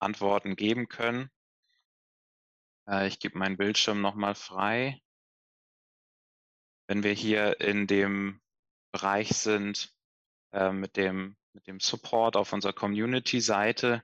Antworten 0.00 0.56
geben 0.56 0.88
können. 0.88 1.30
Äh, 2.90 3.06
ich 3.06 3.20
gebe 3.20 3.38
meinen 3.38 3.56
Bildschirm 3.56 4.00
nochmal 4.00 4.34
frei. 4.34 5.00
Wenn 6.88 7.02
wir 7.02 7.12
hier 7.12 7.60
in 7.60 7.86
dem 7.86 8.40
Bereich 8.92 9.28
sind 9.30 9.94
äh, 10.52 10.72
mit, 10.72 10.96
dem, 10.96 11.36
mit 11.52 11.66
dem 11.68 11.78
Support 11.78 12.36
auf 12.36 12.52
unserer 12.52 12.72
Community-Seite, 12.72 14.02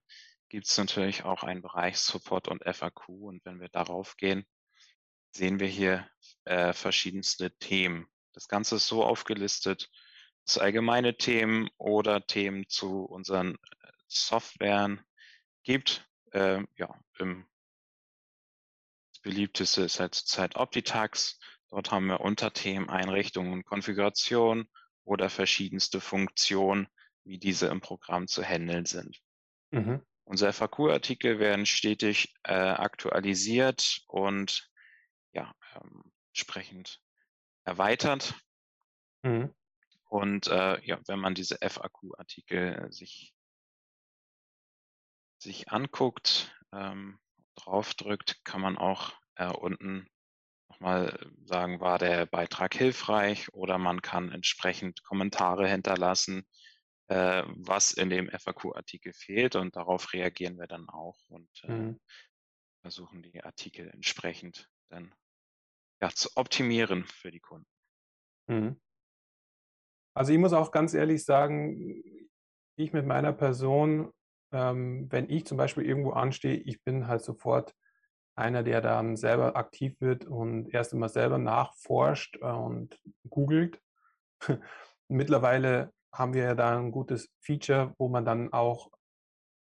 gibt 0.48 0.68
es 0.68 0.78
natürlich 0.78 1.24
auch 1.24 1.42
einen 1.42 1.62
Bereich 1.62 1.98
Support 1.98 2.46
und 2.46 2.62
FAQ. 2.64 3.08
Und 3.08 3.44
wenn 3.44 3.60
wir 3.60 3.68
darauf 3.68 4.16
gehen, 4.16 4.46
sehen 5.32 5.58
wir 5.58 5.66
hier 5.66 6.08
äh, 6.44 6.72
verschiedenste 6.72 7.50
Themen. 7.58 8.06
Das 8.32 8.46
Ganze 8.46 8.76
ist 8.76 8.86
so 8.86 9.04
aufgelistet, 9.04 9.90
dass 10.44 10.58
allgemeine 10.58 11.16
Themen 11.16 11.68
oder 11.76 12.24
Themen 12.24 12.68
zu 12.68 13.02
unseren 13.02 13.54
äh, 13.54 13.90
Softwaren 14.06 15.04
gibt. 15.64 16.08
Äh, 16.30 16.62
ja, 16.76 17.00
im 17.18 17.46
beliebteste 19.26 19.82
ist 19.82 19.98
halt 19.98 20.14
zurzeit 20.14 20.54
Optitax. 20.54 21.40
Dort 21.68 21.90
haben 21.90 22.06
wir 22.06 22.20
Unterthemen, 22.20 22.88
Einrichtungen 22.88 23.52
und 23.52 23.64
Konfiguration 23.64 24.68
oder 25.02 25.28
verschiedenste 25.30 26.00
Funktionen, 26.00 26.86
wie 27.24 27.36
diese 27.36 27.66
im 27.66 27.80
Programm 27.80 28.28
zu 28.28 28.44
handeln 28.44 28.86
sind. 28.86 29.20
Mhm. 29.72 30.00
Unsere 30.22 30.52
FAQ-Artikel 30.52 31.40
werden 31.40 31.66
stetig 31.66 32.34
äh, 32.44 32.52
aktualisiert 32.52 34.02
und 34.06 34.70
ja, 35.32 35.52
ähm, 35.74 36.04
entsprechend 36.28 37.00
erweitert. 37.64 38.34
Mhm. 39.24 39.52
Und 40.04 40.46
äh, 40.46 40.80
ja, 40.84 41.00
wenn 41.08 41.18
man 41.18 41.34
diese 41.34 41.58
FAQ-Artikel 41.60 42.92
sich, 42.92 43.34
sich 45.38 45.68
anguckt, 45.68 46.56
ähm, 46.72 47.18
draufdrückt, 47.56 48.44
kann 48.44 48.60
man 48.60 48.78
auch 48.78 49.12
äh, 49.36 49.48
unten 49.48 50.08
nochmal 50.68 51.18
sagen, 51.44 51.80
war 51.80 51.98
der 51.98 52.26
Beitrag 52.26 52.74
hilfreich 52.74 53.52
oder 53.52 53.78
man 53.78 54.02
kann 54.02 54.32
entsprechend 54.32 55.02
Kommentare 55.02 55.68
hinterlassen, 55.68 56.46
äh, 57.08 57.42
was 57.46 57.92
in 57.92 58.10
dem 58.10 58.28
FAQ-Artikel 58.28 59.12
fehlt 59.12 59.56
und 59.56 59.76
darauf 59.76 60.12
reagieren 60.12 60.58
wir 60.58 60.66
dann 60.66 60.88
auch 60.88 61.18
und 61.28 61.48
äh, 61.64 61.72
mhm. 61.72 62.00
versuchen 62.82 63.22
die 63.22 63.42
Artikel 63.42 63.88
entsprechend 63.90 64.68
dann 64.88 65.14
ja, 66.00 66.10
zu 66.10 66.30
optimieren 66.34 67.04
für 67.04 67.30
die 67.30 67.40
Kunden. 67.40 67.68
Mhm. 68.48 68.80
Also 70.14 70.32
ich 70.32 70.38
muss 70.38 70.52
auch 70.52 70.70
ganz 70.70 70.94
ehrlich 70.94 71.24
sagen, 71.24 72.02
ich 72.76 72.92
mit 72.92 73.06
meiner 73.06 73.32
Person, 73.32 74.12
ähm, 74.52 75.06
wenn 75.10 75.28
ich 75.30 75.46
zum 75.46 75.56
Beispiel 75.56 75.84
irgendwo 75.84 76.12
anstehe, 76.12 76.56
ich 76.56 76.82
bin 76.82 77.06
halt 77.06 77.22
sofort 77.22 77.74
einer, 78.36 78.62
der 78.62 78.80
dann 78.80 79.16
selber 79.16 79.56
aktiv 79.56 80.00
wird 80.00 80.26
und 80.26 80.72
erst 80.72 80.92
einmal 80.92 81.08
selber 81.08 81.38
nachforscht 81.38 82.36
äh, 82.40 82.46
und 82.46 83.00
googelt. 83.28 83.80
Mittlerweile 85.08 85.92
haben 86.12 86.34
wir 86.34 86.44
ja 86.44 86.54
da 86.54 86.78
ein 86.78 86.92
gutes 86.92 87.30
Feature, 87.40 87.94
wo 87.98 88.08
man 88.08 88.24
dann 88.24 88.52
auch 88.52 88.90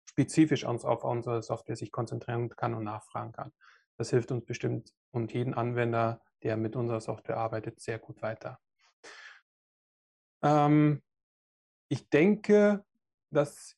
spezifisch 0.09 0.65
auf 0.65 1.05
unsere 1.05 1.43
Software 1.43 1.77
sich 1.77 1.93
konzentrieren 1.93 2.49
kann 2.51 2.75
und 2.75 2.85
nachfragen 2.85 3.33
kann. 3.33 3.53
Das 3.97 4.11
hilft 4.11 4.33
uns 4.33 4.45
bestimmt 4.45 4.93
und 5.13 5.33
jeden 5.33 5.55
Anwender, 5.55 6.21
der 6.43 6.57
mit 6.57 6.77
unserer 6.77 7.01
Software 7.01 7.37
arbeitet, 7.37 7.81
sehr 7.81 7.99
gut 7.99 8.23
weiter. 8.23 8.59
Ähm, 10.43 11.03
ich 11.89 12.09
denke, 12.11 12.85
dass 13.31 13.78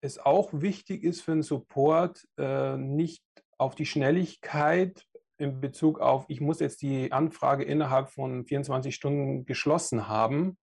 es 0.00 0.18
auch 0.18 0.50
wichtig 0.52 1.04
ist 1.04 1.20
für 1.20 1.32
den 1.32 1.42
Support, 1.42 2.26
äh, 2.38 2.76
nicht 2.76 3.24
auf 3.58 3.74
die 3.74 3.86
Schnelligkeit 3.86 5.06
in 5.36 5.60
Bezug 5.60 6.00
auf, 6.00 6.26
ich 6.28 6.40
muss 6.40 6.60
jetzt 6.60 6.82
die 6.82 7.12
Anfrage 7.12 7.64
innerhalb 7.64 8.10
von 8.10 8.44
24 8.44 8.94
Stunden 8.94 9.46
geschlossen 9.46 10.06
haben, 10.08 10.58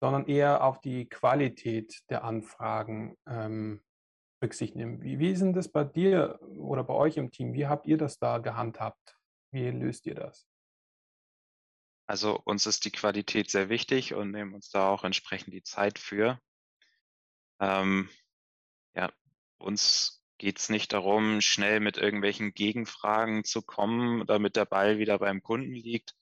sondern 0.00 0.26
eher 0.26 0.64
auf 0.64 0.80
die 0.80 1.08
Qualität 1.08 2.02
der 2.10 2.24
Anfragen 2.24 3.16
ähm, 3.26 3.82
Rücksicht 4.42 4.74
nehmen. 4.74 5.02
Wie, 5.02 5.18
wie 5.18 5.30
ist 5.30 5.40
denn 5.40 5.52
das 5.52 5.70
bei 5.70 5.84
dir 5.84 6.38
oder 6.58 6.84
bei 6.84 6.94
euch 6.94 7.16
im 7.16 7.30
Team? 7.30 7.54
Wie 7.54 7.66
habt 7.66 7.86
ihr 7.86 7.96
das 7.96 8.18
da 8.18 8.38
gehandhabt? 8.38 9.16
Wie 9.50 9.70
löst 9.70 10.06
ihr 10.06 10.14
das? 10.14 10.46
Also 12.06 12.38
uns 12.44 12.66
ist 12.66 12.84
die 12.84 12.90
Qualität 12.90 13.50
sehr 13.50 13.70
wichtig 13.70 14.14
und 14.14 14.30
nehmen 14.30 14.54
uns 14.54 14.68
da 14.68 14.88
auch 14.88 15.04
entsprechend 15.04 15.54
die 15.54 15.62
Zeit 15.62 15.98
für. 15.98 16.38
Ähm, 17.60 18.10
ja, 18.94 19.12
uns 19.58 20.22
geht 20.38 20.58
es 20.58 20.68
nicht 20.68 20.92
darum, 20.92 21.40
schnell 21.40 21.80
mit 21.80 21.96
irgendwelchen 21.96 22.54
Gegenfragen 22.54 23.44
zu 23.44 23.62
kommen, 23.62 24.26
damit 24.26 24.56
der 24.56 24.64
Ball 24.64 24.98
wieder 24.98 25.18
beim 25.18 25.42
Kunden 25.42 25.74
liegt, 25.74 26.14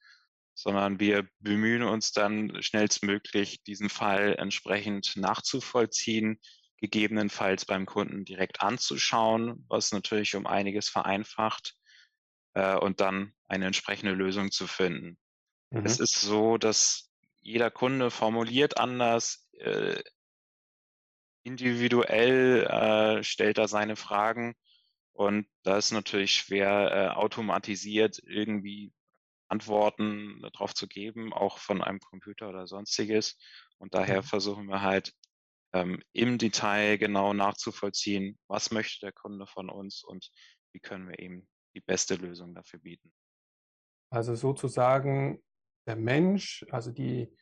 sondern 0.55 1.01
wir 1.01 1.29
bemühen 1.41 1.83
uns 1.83 2.13
dann 2.13 2.63
schnellstmöglich, 2.63 3.63
diesen 3.65 3.89
Fall 3.89 4.37
entsprechend 4.39 5.17
nachzuvollziehen, 5.17 6.39
gegebenenfalls 6.77 7.65
beim 7.65 7.87
Kunden 7.87 8.25
direkt 8.25 8.61
anzuschauen, 8.61 9.65
was 9.69 9.93
natürlich 9.93 10.35
um 10.35 10.47
einiges 10.47 10.89
vereinfacht 10.89 11.75
äh, 12.55 12.77
und 12.77 13.01
dann 13.01 13.33
eine 13.47 13.67
entsprechende 13.67 14.13
Lösung 14.13 14.51
zu 14.51 14.67
finden. 14.67 15.17
Mhm. 15.71 15.87
Es 15.87 16.01
ist 16.01 16.21
so, 16.21 16.59
dass 16.59 17.11
jeder 17.41 17.71
Kunde 17.71 18.11
formuliert 18.11 18.79
anders, 18.79 19.49
äh, 19.59 20.03
individuell 21.45 22.67
äh, 22.67 23.23
stellt 23.23 23.59
er 23.59 23.69
seine 23.69 23.97
Fragen 23.97 24.55
und 25.13 25.47
da 25.63 25.77
ist 25.77 25.93
natürlich 25.93 26.35
schwer 26.35 26.91
äh, 26.93 27.09
automatisiert 27.17 28.21
irgendwie 28.25 28.93
Antworten 29.49 30.41
darauf 30.41 30.73
zu 30.75 30.89
geben, 30.89 31.33
auch 31.33 31.59
von 31.59 31.83
einem 31.83 32.01
Computer 32.01 32.49
oder 32.49 32.67
sonstiges. 32.67 33.37
Und 33.79 33.95
daher 33.95 34.23
mhm. 34.23 34.27
versuchen 34.27 34.67
wir 34.67 34.81
halt 34.81 35.13
ähm, 35.75 36.03
im 36.13 36.39
Detail 36.39 36.97
genau 36.97 37.35
nachzuvollziehen, 37.35 38.39
was 38.49 38.71
möchte 38.71 39.01
der 39.01 39.13
Kunde 39.13 39.47
von 39.47 39.69
uns 39.69 40.03
und 40.03 40.31
wie 40.73 40.81
können 40.81 41.09
wir 41.09 41.19
ihm 41.19 41.47
die 41.75 41.81
beste 41.81 42.15
Lösung 42.15 42.55
dafür 42.55 42.81
bieten. 42.81 43.13
Also 44.11 44.35
sozusagen 44.35 45.43
der 45.87 45.97
Mensch, 45.97 46.65
also 46.71 46.91
die 46.91 47.35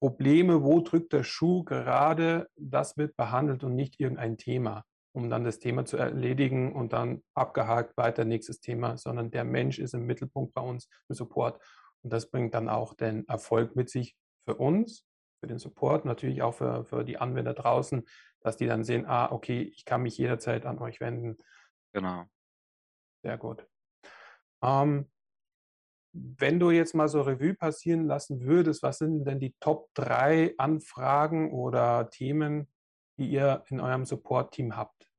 Probleme, 0.00 0.62
wo 0.64 0.80
drückt 0.80 1.12
der 1.12 1.22
Schuh 1.22 1.62
gerade, 1.62 2.48
das 2.56 2.96
wird 2.96 3.16
behandelt 3.16 3.62
und 3.64 3.74
nicht 3.74 4.00
irgendein 4.00 4.38
Thema, 4.38 4.84
um 5.12 5.28
dann 5.28 5.44
das 5.44 5.58
Thema 5.58 5.84
zu 5.84 5.98
erledigen 5.98 6.74
und 6.74 6.94
dann 6.94 7.22
abgehakt 7.34 7.96
weiter 7.96 8.24
nächstes 8.24 8.60
Thema, 8.60 8.96
sondern 8.96 9.30
der 9.30 9.44
Mensch 9.44 9.78
ist 9.78 9.92
im 9.92 10.06
Mittelpunkt 10.06 10.54
bei 10.54 10.62
uns 10.62 10.88
im 11.08 11.14
Support 11.14 11.60
und 12.02 12.12
das 12.12 12.30
bringt 12.30 12.54
dann 12.54 12.68
auch 12.68 12.94
den 12.94 13.28
Erfolg 13.28 13.76
mit 13.76 13.90
sich 13.90 14.16
für 14.46 14.54
uns, 14.56 15.04
für 15.40 15.46
den 15.46 15.58
Support, 15.58 16.06
natürlich 16.06 16.42
auch 16.42 16.54
für, 16.54 16.84
für 16.84 17.04
die 17.04 17.18
Anwender 17.18 17.54
draußen, 17.54 18.04
dass 18.40 18.56
die 18.56 18.66
dann 18.66 18.84
sehen, 18.84 19.04
ah, 19.06 19.30
okay, 19.30 19.62
ich 19.62 19.84
kann 19.84 20.02
mich 20.02 20.16
jederzeit 20.16 20.64
an 20.64 20.78
euch 20.78 21.00
wenden. 21.00 21.36
Genau. 21.92 22.24
Sehr 23.22 23.36
gut. 23.36 23.66
Ähm, 24.62 25.10
wenn 26.12 26.58
du 26.58 26.70
jetzt 26.70 26.94
mal 26.94 27.08
so 27.08 27.22
Revue 27.22 27.54
passieren 27.54 28.06
lassen 28.06 28.40
würdest, 28.42 28.82
was 28.82 28.98
sind 28.98 29.24
denn 29.24 29.38
die 29.38 29.54
Top 29.60 29.90
3 29.94 30.54
Anfragen 30.58 31.52
oder 31.52 32.10
Themen, 32.10 32.68
die 33.16 33.30
ihr 33.30 33.64
in 33.68 33.80
eurem 33.80 34.04
Support-Team 34.04 34.76
habt? 34.76 35.10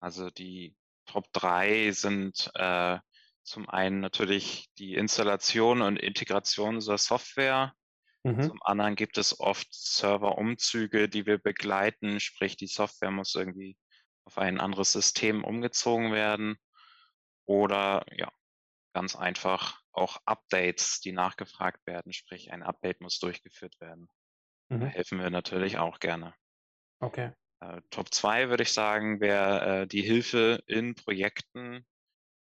Also 0.00 0.30
die 0.30 0.76
Top 1.06 1.26
3 1.32 1.92
sind 1.92 2.50
äh, 2.54 2.98
zum 3.42 3.68
einen 3.68 4.00
natürlich 4.00 4.70
die 4.78 4.94
Installation 4.94 5.82
und 5.82 5.96
Integration 5.96 6.76
unserer 6.76 6.98
Software. 6.98 7.74
Mhm. 8.22 8.42
Zum 8.42 8.62
anderen 8.62 8.96
gibt 8.96 9.18
es 9.18 9.38
oft 9.40 9.68
Serverumzüge, 9.70 11.08
die 11.08 11.26
wir 11.26 11.38
begleiten, 11.38 12.20
sprich 12.20 12.56
die 12.56 12.66
Software 12.66 13.10
muss 13.10 13.34
irgendwie 13.34 13.76
auf 14.24 14.38
ein 14.38 14.60
anderes 14.60 14.92
System 14.92 15.42
umgezogen 15.44 16.12
werden. 16.12 16.56
Oder 17.46 18.04
ja, 18.12 18.30
ganz 18.92 19.16
einfach 19.16 19.80
auch 19.92 20.18
Updates, 20.24 21.00
die 21.00 21.12
nachgefragt 21.12 21.86
werden, 21.86 22.12
sprich 22.12 22.52
ein 22.52 22.62
Update 22.62 23.00
muss 23.00 23.18
durchgeführt 23.18 23.80
werden. 23.80 24.08
Mhm. 24.68 24.80
Da 24.80 24.86
helfen 24.86 25.18
wir 25.20 25.30
natürlich 25.30 25.78
auch 25.78 25.98
gerne. 25.98 26.34
Okay. 27.00 27.32
Äh, 27.60 27.80
Top 27.90 28.12
2 28.12 28.48
würde 28.48 28.62
ich 28.62 28.72
sagen, 28.72 29.20
wäre 29.20 29.82
äh, 29.82 29.86
die 29.86 30.02
Hilfe 30.02 30.62
in 30.66 30.94
Projekten, 30.94 31.86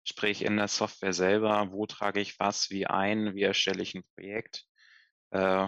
sprich 0.03 0.43
in 0.43 0.57
der 0.57 0.67
Software 0.67 1.13
selber, 1.13 1.71
wo 1.71 1.85
trage 1.85 2.19
ich 2.19 2.39
was, 2.39 2.69
wie 2.69 2.87
ein, 2.87 3.35
wie 3.35 3.43
erstelle 3.43 3.81
ich 3.81 3.95
ein 3.95 4.03
Projekt. 4.15 4.65
Äh, 5.31 5.67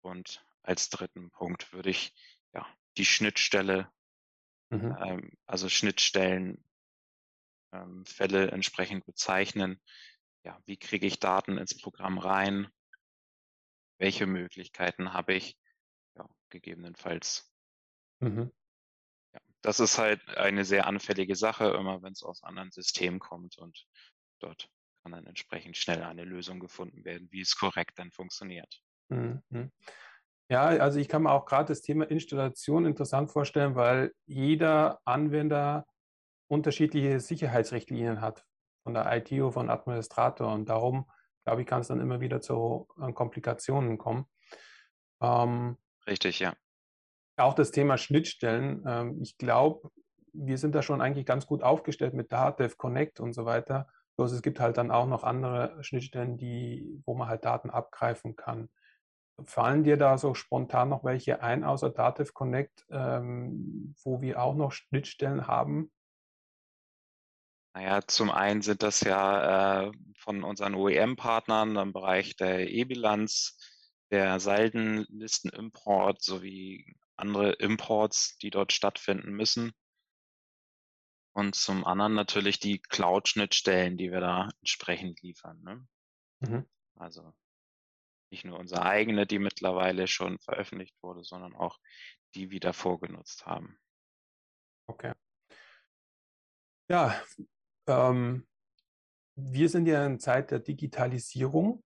und 0.00 0.44
als 0.62 0.90
dritten 0.90 1.30
Punkt 1.30 1.72
würde 1.72 1.90
ich 1.90 2.12
ja 2.52 2.66
die 2.96 3.04
Schnittstelle, 3.04 3.90
mhm. 4.70 4.96
ähm, 5.00 5.32
also 5.46 5.68
Schnittstellen 5.68 6.64
ähm, 7.72 8.04
Fälle 8.06 8.50
entsprechend 8.50 9.04
bezeichnen. 9.06 9.80
Ja, 10.44 10.60
wie 10.66 10.76
kriege 10.76 11.06
ich 11.06 11.20
Daten 11.20 11.58
ins 11.58 11.80
Programm 11.80 12.18
rein? 12.18 12.68
Welche 13.98 14.26
Möglichkeiten 14.26 15.12
habe 15.12 15.34
ich? 15.34 15.56
Ja, 16.16 16.28
gegebenenfalls. 16.48 17.52
Mhm. 18.20 18.52
Ja, 19.32 19.40
das 19.62 19.80
ist 19.80 19.98
halt 19.98 20.26
eine 20.36 20.64
sehr 20.64 20.86
anfällige 20.86 21.36
Sache, 21.36 21.68
immer 21.70 22.02
wenn 22.02 22.12
es 22.12 22.22
aus 22.22 22.42
anderen 22.42 22.70
Systemen 22.70 23.20
kommt 23.20 23.58
und 23.58 23.86
dort 24.40 24.68
kann 25.02 25.12
dann 25.12 25.26
entsprechend 25.26 25.76
schnell 25.76 26.02
eine 26.02 26.24
Lösung 26.24 26.60
gefunden 26.60 27.04
werden, 27.04 27.28
wie 27.30 27.40
es 27.40 27.56
korrekt 27.56 27.98
dann 27.98 28.12
funktioniert. 28.12 28.82
Mhm. 29.08 29.72
Ja, 30.48 30.66
also 30.66 30.98
ich 30.98 31.08
kann 31.08 31.22
mir 31.22 31.32
auch 31.32 31.46
gerade 31.46 31.68
das 31.68 31.80
Thema 31.80 32.04
Installation 32.10 32.84
interessant 32.84 33.30
vorstellen, 33.30 33.74
weil 33.74 34.12
jeder 34.26 35.00
Anwender 35.04 35.86
unterschiedliche 36.52 37.18
Sicherheitsrichtlinien 37.18 38.20
hat 38.20 38.44
von 38.82 38.92
der 38.92 39.10
ITO, 39.16 39.50
von 39.50 39.70
Administrator. 39.70 40.52
Und 40.52 40.68
darum, 40.68 41.10
glaube 41.44 41.62
ich, 41.62 41.66
kann 41.66 41.80
es 41.80 41.88
dann 41.88 42.00
immer 42.00 42.20
wieder 42.20 42.42
zu 42.42 42.86
äh, 43.00 43.10
Komplikationen 43.12 43.96
kommen. 43.96 44.26
Ähm, 45.22 45.78
Richtig, 46.06 46.40
ja. 46.40 46.54
Auch 47.38 47.54
das 47.54 47.70
Thema 47.70 47.96
Schnittstellen. 47.96 48.84
Ähm, 48.86 49.18
ich 49.22 49.38
glaube, 49.38 49.90
wir 50.34 50.58
sind 50.58 50.74
da 50.74 50.82
schon 50.82 51.00
eigentlich 51.00 51.24
ganz 51.24 51.46
gut 51.46 51.62
aufgestellt 51.62 52.12
mit 52.12 52.30
Datev 52.30 52.76
Connect 52.76 53.18
und 53.18 53.32
so 53.32 53.46
weiter. 53.46 53.88
Bloß 54.16 54.32
es 54.32 54.42
gibt 54.42 54.60
halt 54.60 54.76
dann 54.76 54.90
auch 54.90 55.06
noch 55.06 55.24
andere 55.24 55.82
Schnittstellen, 55.82 56.36
die, 56.36 57.00
wo 57.06 57.14
man 57.14 57.28
halt 57.28 57.46
Daten 57.46 57.70
abgreifen 57.70 58.36
kann. 58.36 58.68
Fallen 59.44 59.84
dir 59.84 59.96
da 59.96 60.18
so 60.18 60.34
spontan 60.34 60.90
noch 60.90 61.02
welche 61.02 61.42
ein, 61.42 61.64
außer 61.64 61.88
Datev 61.88 62.34
Connect, 62.34 62.84
ähm, 62.90 63.94
wo 64.04 64.20
wir 64.20 64.42
auch 64.42 64.54
noch 64.54 64.72
Schnittstellen 64.72 65.46
haben, 65.46 65.90
naja, 67.74 68.02
zum 68.06 68.30
einen 68.30 68.62
sind 68.62 68.82
das 68.82 69.00
ja 69.00 69.86
äh, 69.86 69.92
von 70.16 70.44
unseren 70.44 70.74
OEM-Partnern 70.74 71.76
im 71.76 71.92
Bereich 71.92 72.36
der 72.36 72.70
E-Bilanz, 72.70 73.58
der 74.10 74.40
Saldenlisten-Import 74.40 76.22
sowie 76.22 76.94
andere 77.16 77.52
Imports, 77.52 78.36
die 78.38 78.50
dort 78.50 78.72
stattfinden 78.72 79.32
müssen. 79.32 79.72
Und 81.34 81.54
zum 81.54 81.86
anderen 81.86 82.14
natürlich 82.14 82.58
die 82.58 82.78
Cloud-Schnittstellen, 82.78 83.96
die 83.96 84.12
wir 84.12 84.20
da 84.20 84.50
entsprechend 84.60 85.22
liefern. 85.22 85.62
Ne? 85.62 85.86
Mhm. 86.40 86.68
Also 86.96 87.32
nicht 88.30 88.44
nur 88.44 88.58
unsere 88.58 88.82
eigene, 88.82 89.26
die 89.26 89.38
mittlerweile 89.38 90.06
schon 90.08 90.38
veröffentlicht 90.40 90.94
wurde, 91.02 91.24
sondern 91.24 91.54
auch 91.54 91.78
die 92.34 92.50
wir 92.50 92.60
davor 92.60 93.00
genutzt 93.00 93.46
haben. 93.46 93.78
Okay. 94.86 95.12
Ja, 96.88 97.22
ähm, 97.86 98.46
wir 99.36 99.68
sind 99.68 99.86
ja 99.86 100.04
in 100.04 100.18
Zeit 100.18 100.50
der 100.50 100.60
Digitalisierung. 100.60 101.82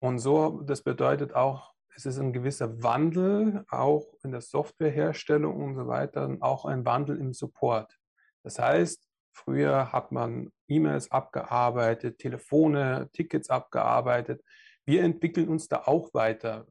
Und 0.00 0.18
so, 0.18 0.62
das 0.62 0.82
bedeutet 0.82 1.34
auch, 1.34 1.74
es 1.96 2.06
ist 2.06 2.18
ein 2.18 2.32
gewisser 2.32 2.82
Wandel, 2.82 3.64
auch 3.70 4.06
in 4.22 4.30
der 4.30 4.40
Softwareherstellung 4.40 5.60
und 5.60 5.74
so 5.74 5.88
weiter, 5.88 6.36
auch 6.40 6.64
ein 6.64 6.84
Wandel 6.84 7.18
im 7.18 7.32
Support. 7.32 7.98
Das 8.44 8.58
heißt, 8.58 9.08
früher 9.32 9.92
hat 9.92 10.12
man 10.12 10.52
E-Mails 10.68 11.10
abgearbeitet, 11.10 12.18
Telefone, 12.18 13.08
Tickets 13.12 13.50
abgearbeitet. 13.50 14.44
Wir 14.84 15.02
entwickeln 15.02 15.48
uns 15.48 15.66
da 15.66 15.82
auch 15.86 16.14
weiter. 16.14 16.66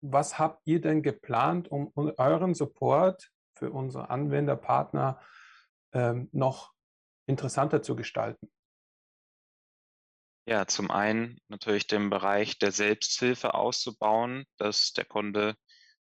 Was 0.00 0.38
habt 0.38 0.66
ihr 0.66 0.80
denn 0.80 1.02
geplant, 1.02 1.70
um 1.70 1.92
euren 1.94 2.54
Support 2.54 3.30
für 3.54 3.70
unsere 3.70 4.08
Anwenderpartner 4.08 5.20
ähm, 5.92 6.30
noch 6.32 6.72
interessanter 7.30 7.80
zu 7.80 7.96
gestalten? 7.96 8.50
Ja, 10.46 10.66
zum 10.66 10.90
einen 10.90 11.40
natürlich 11.48 11.86
den 11.86 12.10
Bereich 12.10 12.58
der 12.58 12.72
Selbsthilfe 12.72 13.54
auszubauen, 13.54 14.44
dass 14.56 14.92
der 14.92 15.04
Kunde 15.04 15.54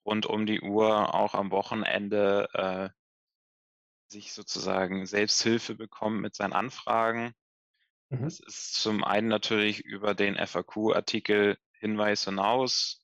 rund 0.05 0.25
um 0.25 0.45
die 0.45 0.61
Uhr 0.61 1.13
auch 1.13 1.33
am 1.33 1.51
Wochenende 1.51 2.47
äh, 2.53 2.89
sich 4.09 4.33
sozusagen 4.33 5.05
Selbsthilfe 5.05 5.75
bekommt 5.75 6.21
mit 6.21 6.35
seinen 6.35 6.53
Anfragen. 6.53 7.33
Mhm. 8.09 8.23
Das 8.23 8.39
ist 8.39 8.75
zum 8.75 9.03
einen 9.03 9.27
natürlich 9.27 9.83
über 9.83 10.13
den 10.13 10.35
FAQ-Artikel 10.35 11.57
Hinweis 11.79 12.25
hinaus, 12.25 13.03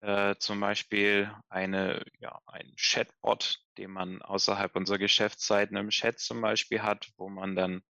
äh, 0.00 0.36
zum 0.38 0.60
Beispiel 0.60 1.32
eine, 1.48 2.04
ja, 2.20 2.40
ein 2.46 2.72
Chatbot, 2.76 3.58
den 3.76 3.90
man 3.90 4.22
außerhalb 4.22 4.74
unserer 4.76 4.98
Geschäftszeiten 4.98 5.76
im 5.76 5.90
Chat 5.90 6.18
zum 6.18 6.40
Beispiel 6.40 6.82
hat, 6.82 7.10
wo 7.16 7.28
man 7.28 7.56
dann 7.56 7.82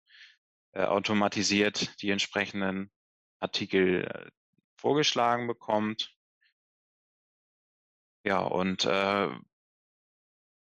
äh, 0.73 0.85
automatisiert 0.85 2.01
die 2.03 2.11
entsprechenden 2.11 2.91
Artikel 3.41 4.05
äh, 4.05 4.31
vorgeschlagen 4.77 5.47
bekommt. 5.47 6.15
Ja, 8.25 8.41
und 8.41 8.85
äh, 8.85 9.29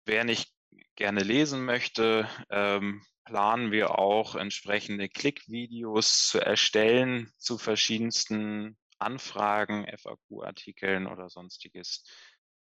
wer 0.06 0.24
nicht 0.24 0.54
gerne 0.96 1.22
lesen 1.22 1.66
möchte, 1.66 2.30
ähm, 2.50 3.06
planen 3.26 3.72
wir 3.72 3.98
auch 3.98 4.36
entsprechende 4.36 5.10
Klickvideos 5.10 6.28
zu 6.28 6.40
erstellen 6.40 7.32
zu 7.38 7.58
verschiedensten 7.58 8.78
Anfragen, 9.00 9.86
FAQ-Artikeln 9.86 11.08
oder 11.08 11.30
sonstiges, 11.30 12.04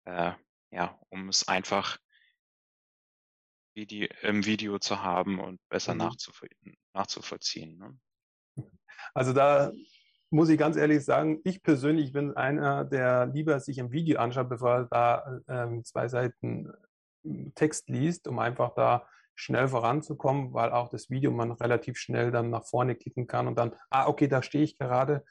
äh, 0.06 0.34
ja, 0.72 1.00
um 1.10 1.30
es 1.30 1.48
einfach 1.48 1.98
Video, 3.76 4.08
im 4.22 4.46
Video 4.46 4.80
zu 4.80 5.02
haben 5.02 5.39
und 5.39 5.60
besser 5.69 5.93
mhm. 5.93 6.00
nachzuvoll 6.00 6.50
nachzuvollziehen. 6.93 7.78
Ne? 7.78 8.00
Also 9.13 9.34
da 9.34 9.72
muss 10.30 10.50
ich 10.50 10.58
ganz 10.58 10.78
ehrlich 10.78 11.06
sagen, 11.06 11.39
ich 11.43 11.62
persönlich 11.62 12.12
bin 12.12 12.36
einer, 12.36 12.86
der 12.86 13.28
lieber 13.28 13.60
sich 13.60 13.78
im 13.78 13.91
Video 13.91 14.19
anschaut, 14.19 14.50
bevor 14.50 14.72
er 14.72 14.86
da 14.86 15.41
ähm, 15.48 15.84
zwei 15.84 16.08
Seiten 16.08 16.72
äh, 17.24 17.52
Text 17.56 17.89
liest, 17.89 18.28
um 18.28 18.39
einfach 18.39 18.74
da 18.74 19.08
schnell 19.36 19.67
voranzukommen, 19.67 20.54
weil 20.54 20.72
auch 20.72 20.89
das 20.89 21.10
Video 21.10 21.32
man 21.32 21.52
relativ 21.52 21.98
schnell 21.98 22.32
dann 22.32 22.50
nach 22.50 22.65
vorne 22.65 22.96
klicken 22.96 23.28
kann 23.28 23.48
und 23.48 23.56
dann, 23.56 23.76
ah, 23.89 24.08
okay, 24.08 24.28
da 24.28 24.43
stehe 24.43 24.63
ich 24.63 24.78
gerade, 24.78 25.26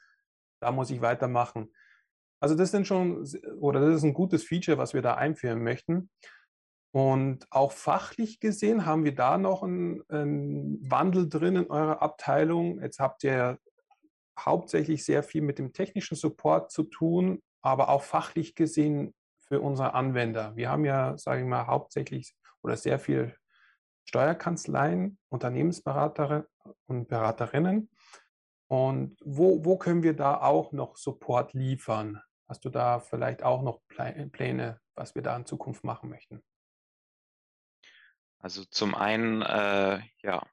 da 0.63 0.71
muss 0.71 0.89
ich 0.89 1.01
weitermachen. 1.01 1.73
Also 2.39 2.55
das 2.55 2.71
sind 2.71 2.87
schon, 2.87 3.25
oder 3.59 3.79
das 3.79 3.97
ist 3.97 4.03
ein 4.03 4.13
gutes 4.13 4.43
Feature, 4.43 4.77
was 4.77 4.93
wir 4.93 5.01
da 5.01 5.15
einführen 5.15 5.63
möchten. 5.63 6.09
Und 6.91 7.47
auch 7.49 7.71
fachlich 7.71 8.39
gesehen 8.39 8.85
haben 8.85 9.03
wir 9.03 9.15
da 9.15 9.37
noch 9.37 9.63
einen, 9.63 10.03
einen 10.09 10.79
Wandel 10.89 11.27
drin 11.27 11.55
in 11.55 11.67
eurer 11.67 12.01
Abteilung. 12.01 12.81
Jetzt 12.81 12.99
habt 12.99 13.23
ihr 13.23 13.59
hauptsächlich 14.39 15.03
sehr 15.03 15.23
viel 15.23 15.41
mit 15.41 15.59
dem 15.59 15.73
technischen 15.73 16.15
Support 16.15 16.71
zu 16.71 16.83
tun, 16.83 17.41
aber 17.61 17.89
auch 17.89 18.03
fachlich 18.03 18.55
gesehen 18.55 19.13
für 19.39 19.59
unsere 19.59 19.93
Anwender. 19.93 20.55
Wir 20.55 20.69
haben 20.69 20.85
ja, 20.85 21.17
sage 21.17 21.41
ich 21.41 21.47
mal, 21.47 21.67
hauptsächlich 21.67 22.35
oder 22.61 22.77
sehr 22.77 22.99
viel 22.99 23.35
Steuerkanzleien, 24.05 25.17
Unternehmensberater 25.29 26.45
und 26.87 27.07
Beraterinnen. 27.07 27.89
Und 28.73 29.15
wo, 29.23 29.63
wo 29.63 29.77
können 29.77 30.01
wir 30.01 30.15
da 30.15 30.41
auch 30.41 30.71
noch 30.71 30.97
Support 30.97 31.53
liefern? 31.53 32.19
Hast 32.49 32.65
du 32.65 32.71
da 32.71 32.99
vielleicht 32.99 33.43
auch 33.43 33.61
noch 33.61 33.81
Pläne, 33.87 34.81
was 34.95 35.13
wir 35.13 35.21
da 35.21 35.35
in 35.37 35.45
Zukunft 35.45 35.83
machen 35.83 36.09
möchten? 36.09 36.41
Also 38.39 38.65
zum 38.65 38.95
einen, 38.95 39.43
äh, 39.43 40.01
ja, 40.23 40.43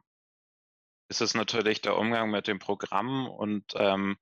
ist 1.08 1.22
es 1.22 1.32
natürlich 1.32 1.80
der 1.80 1.96
Umgang 1.96 2.30
mit 2.30 2.46
dem 2.46 2.58
Programm 2.58 3.26
und 3.26 3.64
ähm, 3.76 4.18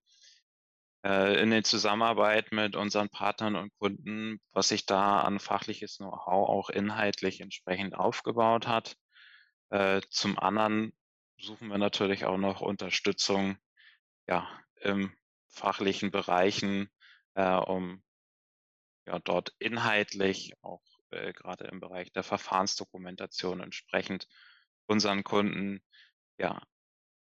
äh, 1.05 1.43
in 1.43 1.51
der 1.51 1.65
Zusammenarbeit 1.65 2.53
mit 2.53 2.77
unseren 2.77 3.09
Partnern 3.09 3.57
und 3.57 3.77
Kunden, 3.81 4.39
was 4.53 4.69
sich 4.69 4.87
da 4.87 5.23
an 5.23 5.41
fachliches 5.41 5.97
Know-how 5.97 6.49
auch 6.49 6.71
inhaltlich 6.71 7.41
entsprechend 7.41 7.97
aufgebaut 7.97 8.69
hat. 8.69 8.97
Äh, 9.71 10.03
zum 10.09 10.39
anderen 10.39 10.93
suchen 11.37 11.67
wir 11.67 11.79
natürlich 11.79 12.27
auch 12.27 12.39
noch 12.39 12.61
Unterstützung 12.61 13.59
ja, 14.29 14.49
im 14.81 15.13
fachlichen 15.49 16.11
Bereichen, 16.11 16.89
äh, 17.35 17.57
um 17.57 18.03
ja, 19.07 19.19
dort 19.19 19.55
inhaltlich 19.59 20.55
auch 20.63 20.83
äh, 21.11 21.33
gerade 21.33 21.65
im 21.65 21.81
Bereich 21.81 22.13
der 22.13 22.23
Verfahrensdokumentation 22.23 23.61
entsprechend 23.61 24.29
unseren 24.87 25.25
Kunden 25.25 25.83
ja, 26.39 26.63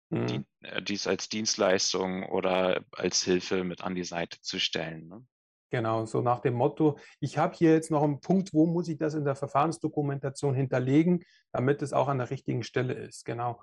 mhm. 0.09 0.27
die, 0.27 0.45
äh, 0.61 0.81
dies 0.81 1.07
als 1.07 1.29
Dienstleistung 1.29 2.23
oder 2.23 2.83
als 2.91 3.23
Hilfe 3.23 3.63
mit 3.63 3.81
an 3.81 3.95
die 3.95 4.03
Seite 4.03 4.41
zu 4.41 4.59
stellen. 4.59 5.07
Ne? 5.07 5.25
Genau, 5.71 6.05
so 6.05 6.21
nach 6.21 6.39
dem 6.39 6.53
Motto, 6.53 6.97
ich 7.19 7.37
habe 7.37 7.55
hier 7.55 7.73
jetzt 7.73 7.91
noch 7.91 8.03
einen 8.03 8.21
Punkt, 8.21 8.53
wo 8.53 8.65
muss 8.65 8.87
ich 8.87 8.97
das 8.97 9.13
in 9.13 9.25
der 9.25 9.35
Verfahrensdokumentation 9.35 10.55
hinterlegen, 10.55 11.23
damit 11.51 11.81
es 11.81 11.93
auch 11.93 12.07
an 12.07 12.19
der 12.19 12.29
richtigen 12.29 12.63
Stelle 12.63 12.93
ist. 12.93 13.25
Genau. 13.25 13.61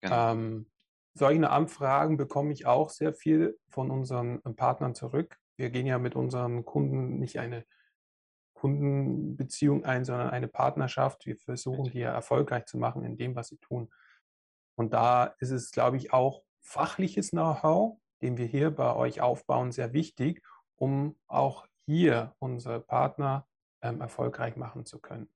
genau. 0.00 0.32
Ähm, 0.32 0.66
solche 1.14 1.50
Anfragen 1.50 2.16
bekomme 2.16 2.52
ich 2.52 2.66
auch 2.66 2.90
sehr 2.90 3.14
viel 3.14 3.58
von 3.68 3.90
unseren 3.90 4.42
Partnern 4.56 4.94
zurück. 4.94 5.38
Wir 5.56 5.70
gehen 5.70 5.86
ja 5.86 5.98
mit 5.98 6.16
unseren 6.16 6.64
Kunden 6.64 7.18
nicht 7.18 7.38
eine 7.38 7.64
Kundenbeziehung 8.54 9.84
ein, 9.84 10.04
sondern 10.04 10.30
eine 10.30 10.48
Partnerschaft. 10.48 11.26
Wir 11.26 11.36
versuchen, 11.36 11.84
die 11.84 12.00
ja 12.00 12.12
erfolgreich 12.12 12.66
zu 12.66 12.78
machen 12.78 13.04
in 13.04 13.16
dem, 13.16 13.36
was 13.36 13.48
sie 13.48 13.58
tun. 13.58 13.92
Und 14.76 14.92
da 14.92 15.34
ist 15.38 15.50
es, 15.50 15.70
glaube 15.70 15.96
ich, 15.96 16.12
auch 16.12 16.42
fachliches 16.60 17.30
Know-how, 17.30 18.00
den 18.22 18.36
wir 18.36 18.46
hier 18.46 18.70
bei 18.70 18.94
euch 18.94 19.20
aufbauen, 19.20 19.70
sehr 19.70 19.92
wichtig, 19.92 20.42
um 20.76 21.16
auch 21.28 21.66
hier 21.86 22.34
unsere 22.38 22.80
Partner 22.80 23.46
ähm, 23.82 24.00
erfolgreich 24.00 24.56
machen 24.56 24.86
zu 24.86 24.98
können. 24.98 25.28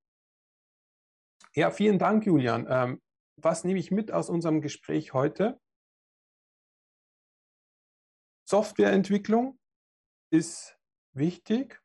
Ja, 1.54 1.70
vielen 1.70 1.98
Dank, 1.98 2.26
Julian. 2.26 2.66
Ähm, 2.68 3.02
was 3.36 3.62
nehme 3.62 3.78
ich 3.78 3.90
mit 3.90 4.10
aus 4.10 4.30
unserem 4.30 4.60
Gespräch 4.60 5.12
heute? 5.12 5.60
Softwareentwicklung 8.48 9.58
ist 10.32 10.78
wichtig, 11.12 11.82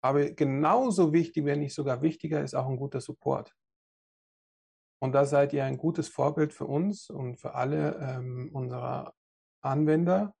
aber 0.00 0.30
genauso 0.30 1.12
wichtig, 1.12 1.44
wenn 1.44 1.58
nicht 1.58 1.74
sogar 1.74 2.02
wichtiger, 2.02 2.40
ist 2.40 2.54
auch 2.54 2.68
ein 2.68 2.76
guter 2.76 3.00
Support. 3.00 3.52
Und 5.02 5.12
da 5.12 5.24
seid 5.24 5.52
ihr 5.52 5.64
ein 5.64 5.76
gutes 5.76 6.08
Vorbild 6.08 6.52
für 6.52 6.66
uns 6.66 7.10
und 7.10 7.40
für 7.40 7.54
alle 7.54 7.98
ähm, 7.98 8.50
unserer 8.52 9.12
Anwender. 9.60 10.36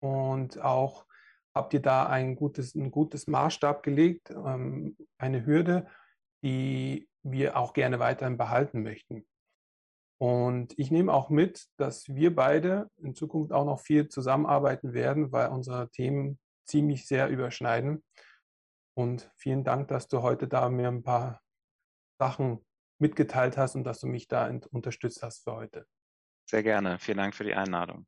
Und 0.00 0.60
auch 0.60 1.06
habt 1.54 1.74
ihr 1.74 1.80
da 1.80 2.06
ein 2.06 2.34
gutes, 2.34 2.74
ein 2.74 2.90
gutes 2.90 3.28
Maßstab 3.28 3.84
gelegt, 3.84 4.30
ähm, 4.30 4.96
eine 5.16 5.46
Hürde, 5.46 5.86
die 6.42 7.08
wir 7.22 7.56
auch 7.56 7.72
gerne 7.72 8.00
weiterhin 8.00 8.36
behalten 8.36 8.82
möchten. 8.82 9.28
Und 10.22 10.78
ich 10.78 10.92
nehme 10.92 11.12
auch 11.12 11.30
mit, 11.30 11.66
dass 11.78 12.08
wir 12.14 12.32
beide 12.32 12.88
in 12.98 13.12
Zukunft 13.12 13.52
auch 13.52 13.64
noch 13.64 13.80
viel 13.80 14.06
zusammenarbeiten 14.06 14.92
werden, 14.92 15.32
weil 15.32 15.48
unsere 15.48 15.90
Themen 15.90 16.38
ziemlich 16.64 17.08
sehr 17.08 17.28
überschneiden. 17.28 18.04
Und 18.94 19.32
vielen 19.34 19.64
Dank, 19.64 19.88
dass 19.88 20.06
du 20.06 20.22
heute 20.22 20.46
da 20.46 20.68
mir 20.68 20.86
ein 20.86 21.02
paar 21.02 21.40
Sachen 22.20 22.64
mitgeteilt 23.00 23.56
hast 23.56 23.74
und 23.74 23.82
dass 23.82 23.98
du 23.98 24.06
mich 24.06 24.28
da 24.28 24.48
unterstützt 24.70 25.24
hast 25.24 25.42
für 25.42 25.56
heute. 25.56 25.86
Sehr 26.48 26.62
gerne. 26.62 27.00
Vielen 27.00 27.18
Dank 27.18 27.34
für 27.34 27.42
die 27.42 27.54
Einladung. 27.54 28.06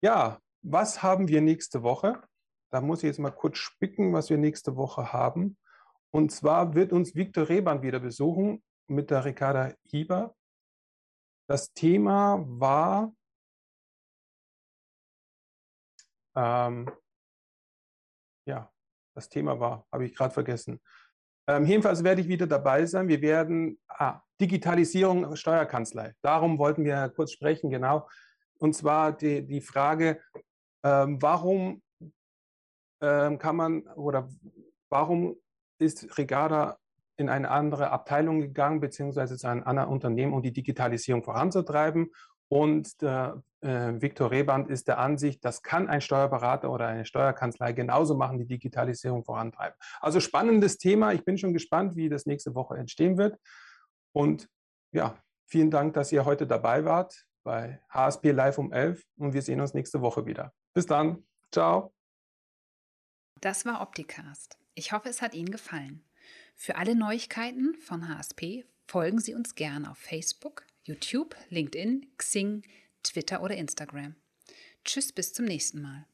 Ja, 0.00 0.38
was 0.62 1.02
haben 1.02 1.28
wir 1.28 1.42
nächste 1.42 1.82
Woche? 1.82 2.22
Da 2.70 2.80
muss 2.80 3.00
ich 3.02 3.08
jetzt 3.08 3.20
mal 3.20 3.32
kurz 3.32 3.58
spicken, 3.58 4.14
was 4.14 4.30
wir 4.30 4.38
nächste 4.38 4.76
Woche 4.76 5.12
haben. 5.12 5.58
Und 6.10 6.32
zwar 6.32 6.72
wird 6.74 6.90
uns 6.90 7.14
Viktor 7.14 7.50
Reban 7.50 7.82
wieder 7.82 8.00
besuchen 8.00 8.62
mit 8.86 9.10
der 9.10 9.26
Ricarda 9.26 9.74
Hieber. 9.82 10.34
Das 11.48 11.72
Thema 11.72 12.44
war 12.46 13.12
ähm, 16.34 16.90
ja, 18.46 18.70
das 19.14 19.28
Thema 19.28 19.58
war, 19.60 19.86
habe 19.92 20.04
ich 20.04 20.14
gerade 20.14 20.32
vergessen. 20.32 20.80
Ähm, 21.46 21.64
jedenfalls 21.64 22.04
werde 22.04 22.20
ich 22.20 22.28
wieder 22.28 22.46
dabei 22.46 22.86
sein. 22.86 23.08
Wir 23.08 23.20
werden 23.20 23.78
ah, 23.88 24.20
Digitalisierung 24.40 25.36
Steuerkanzlei. 25.36 26.14
Darum 26.22 26.58
wollten 26.58 26.84
wir 26.84 27.08
kurz 27.10 27.32
sprechen, 27.32 27.70
genau. 27.70 28.08
Und 28.58 28.74
zwar 28.74 29.12
die, 29.12 29.44
die 29.44 29.60
Frage, 29.60 30.22
ähm, 30.84 31.20
warum 31.20 31.82
ähm, 33.00 33.38
kann 33.38 33.56
man 33.56 33.82
oder 33.88 34.28
warum 34.88 35.36
ist 35.78 36.16
Regada 36.16 36.78
in 37.16 37.28
eine 37.28 37.50
andere 37.50 37.90
Abteilung 37.90 38.40
gegangen, 38.40 38.80
beziehungsweise 38.80 39.36
zu 39.36 39.46
einem 39.48 39.64
anderen 39.64 39.90
Unternehmen, 39.90 40.32
um 40.32 40.42
die 40.42 40.52
Digitalisierung 40.52 41.22
voranzutreiben. 41.22 42.10
Und 42.48 43.02
äh, 43.02 43.32
Viktor 43.62 44.30
Reband 44.30 44.68
ist 44.68 44.88
der 44.88 44.98
Ansicht, 44.98 45.44
das 45.44 45.62
kann 45.62 45.88
ein 45.88 46.00
Steuerberater 46.00 46.70
oder 46.70 46.86
eine 46.86 47.06
Steuerkanzlei 47.06 47.72
genauso 47.72 48.14
machen, 48.14 48.38
die 48.38 48.46
Digitalisierung 48.46 49.24
vorantreiben. 49.24 49.76
Also 50.00 50.20
spannendes 50.20 50.78
Thema. 50.78 51.12
Ich 51.12 51.24
bin 51.24 51.38
schon 51.38 51.54
gespannt, 51.54 51.96
wie 51.96 52.08
das 52.08 52.26
nächste 52.26 52.54
Woche 52.54 52.76
entstehen 52.76 53.16
wird. 53.16 53.38
Und 54.12 54.48
ja, 54.92 55.16
vielen 55.46 55.70
Dank, 55.70 55.94
dass 55.94 56.12
ihr 56.12 56.24
heute 56.24 56.46
dabei 56.46 56.84
wart 56.84 57.24
bei 57.42 57.80
HSP 57.88 58.32
Live 58.32 58.58
um 58.58 58.72
11 58.72 59.02
und 59.16 59.32
wir 59.32 59.42
sehen 59.42 59.60
uns 59.60 59.74
nächste 59.74 60.00
Woche 60.00 60.26
wieder. 60.26 60.52
Bis 60.74 60.86
dann. 60.86 61.26
Ciao. 61.50 61.94
Das 63.40 63.64
war 63.64 63.80
Opticast. 63.80 64.58
Ich 64.74 64.92
hoffe, 64.92 65.08
es 65.08 65.22
hat 65.22 65.34
Ihnen 65.34 65.50
gefallen. 65.50 66.04
Für 66.54 66.76
alle 66.76 66.94
Neuigkeiten 66.94 67.74
von 67.80 68.08
HSP 68.08 68.64
folgen 68.86 69.20
Sie 69.20 69.34
uns 69.34 69.54
gerne 69.54 69.90
auf 69.90 69.98
Facebook, 69.98 70.64
YouTube, 70.84 71.34
LinkedIn, 71.48 72.06
Xing, 72.18 72.62
Twitter 73.02 73.42
oder 73.42 73.56
Instagram. 73.56 74.14
Tschüss, 74.84 75.12
bis 75.12 75.32
zum 75.32 75.44
nächsten 75.46 75.80
Mal. 75.80 76.06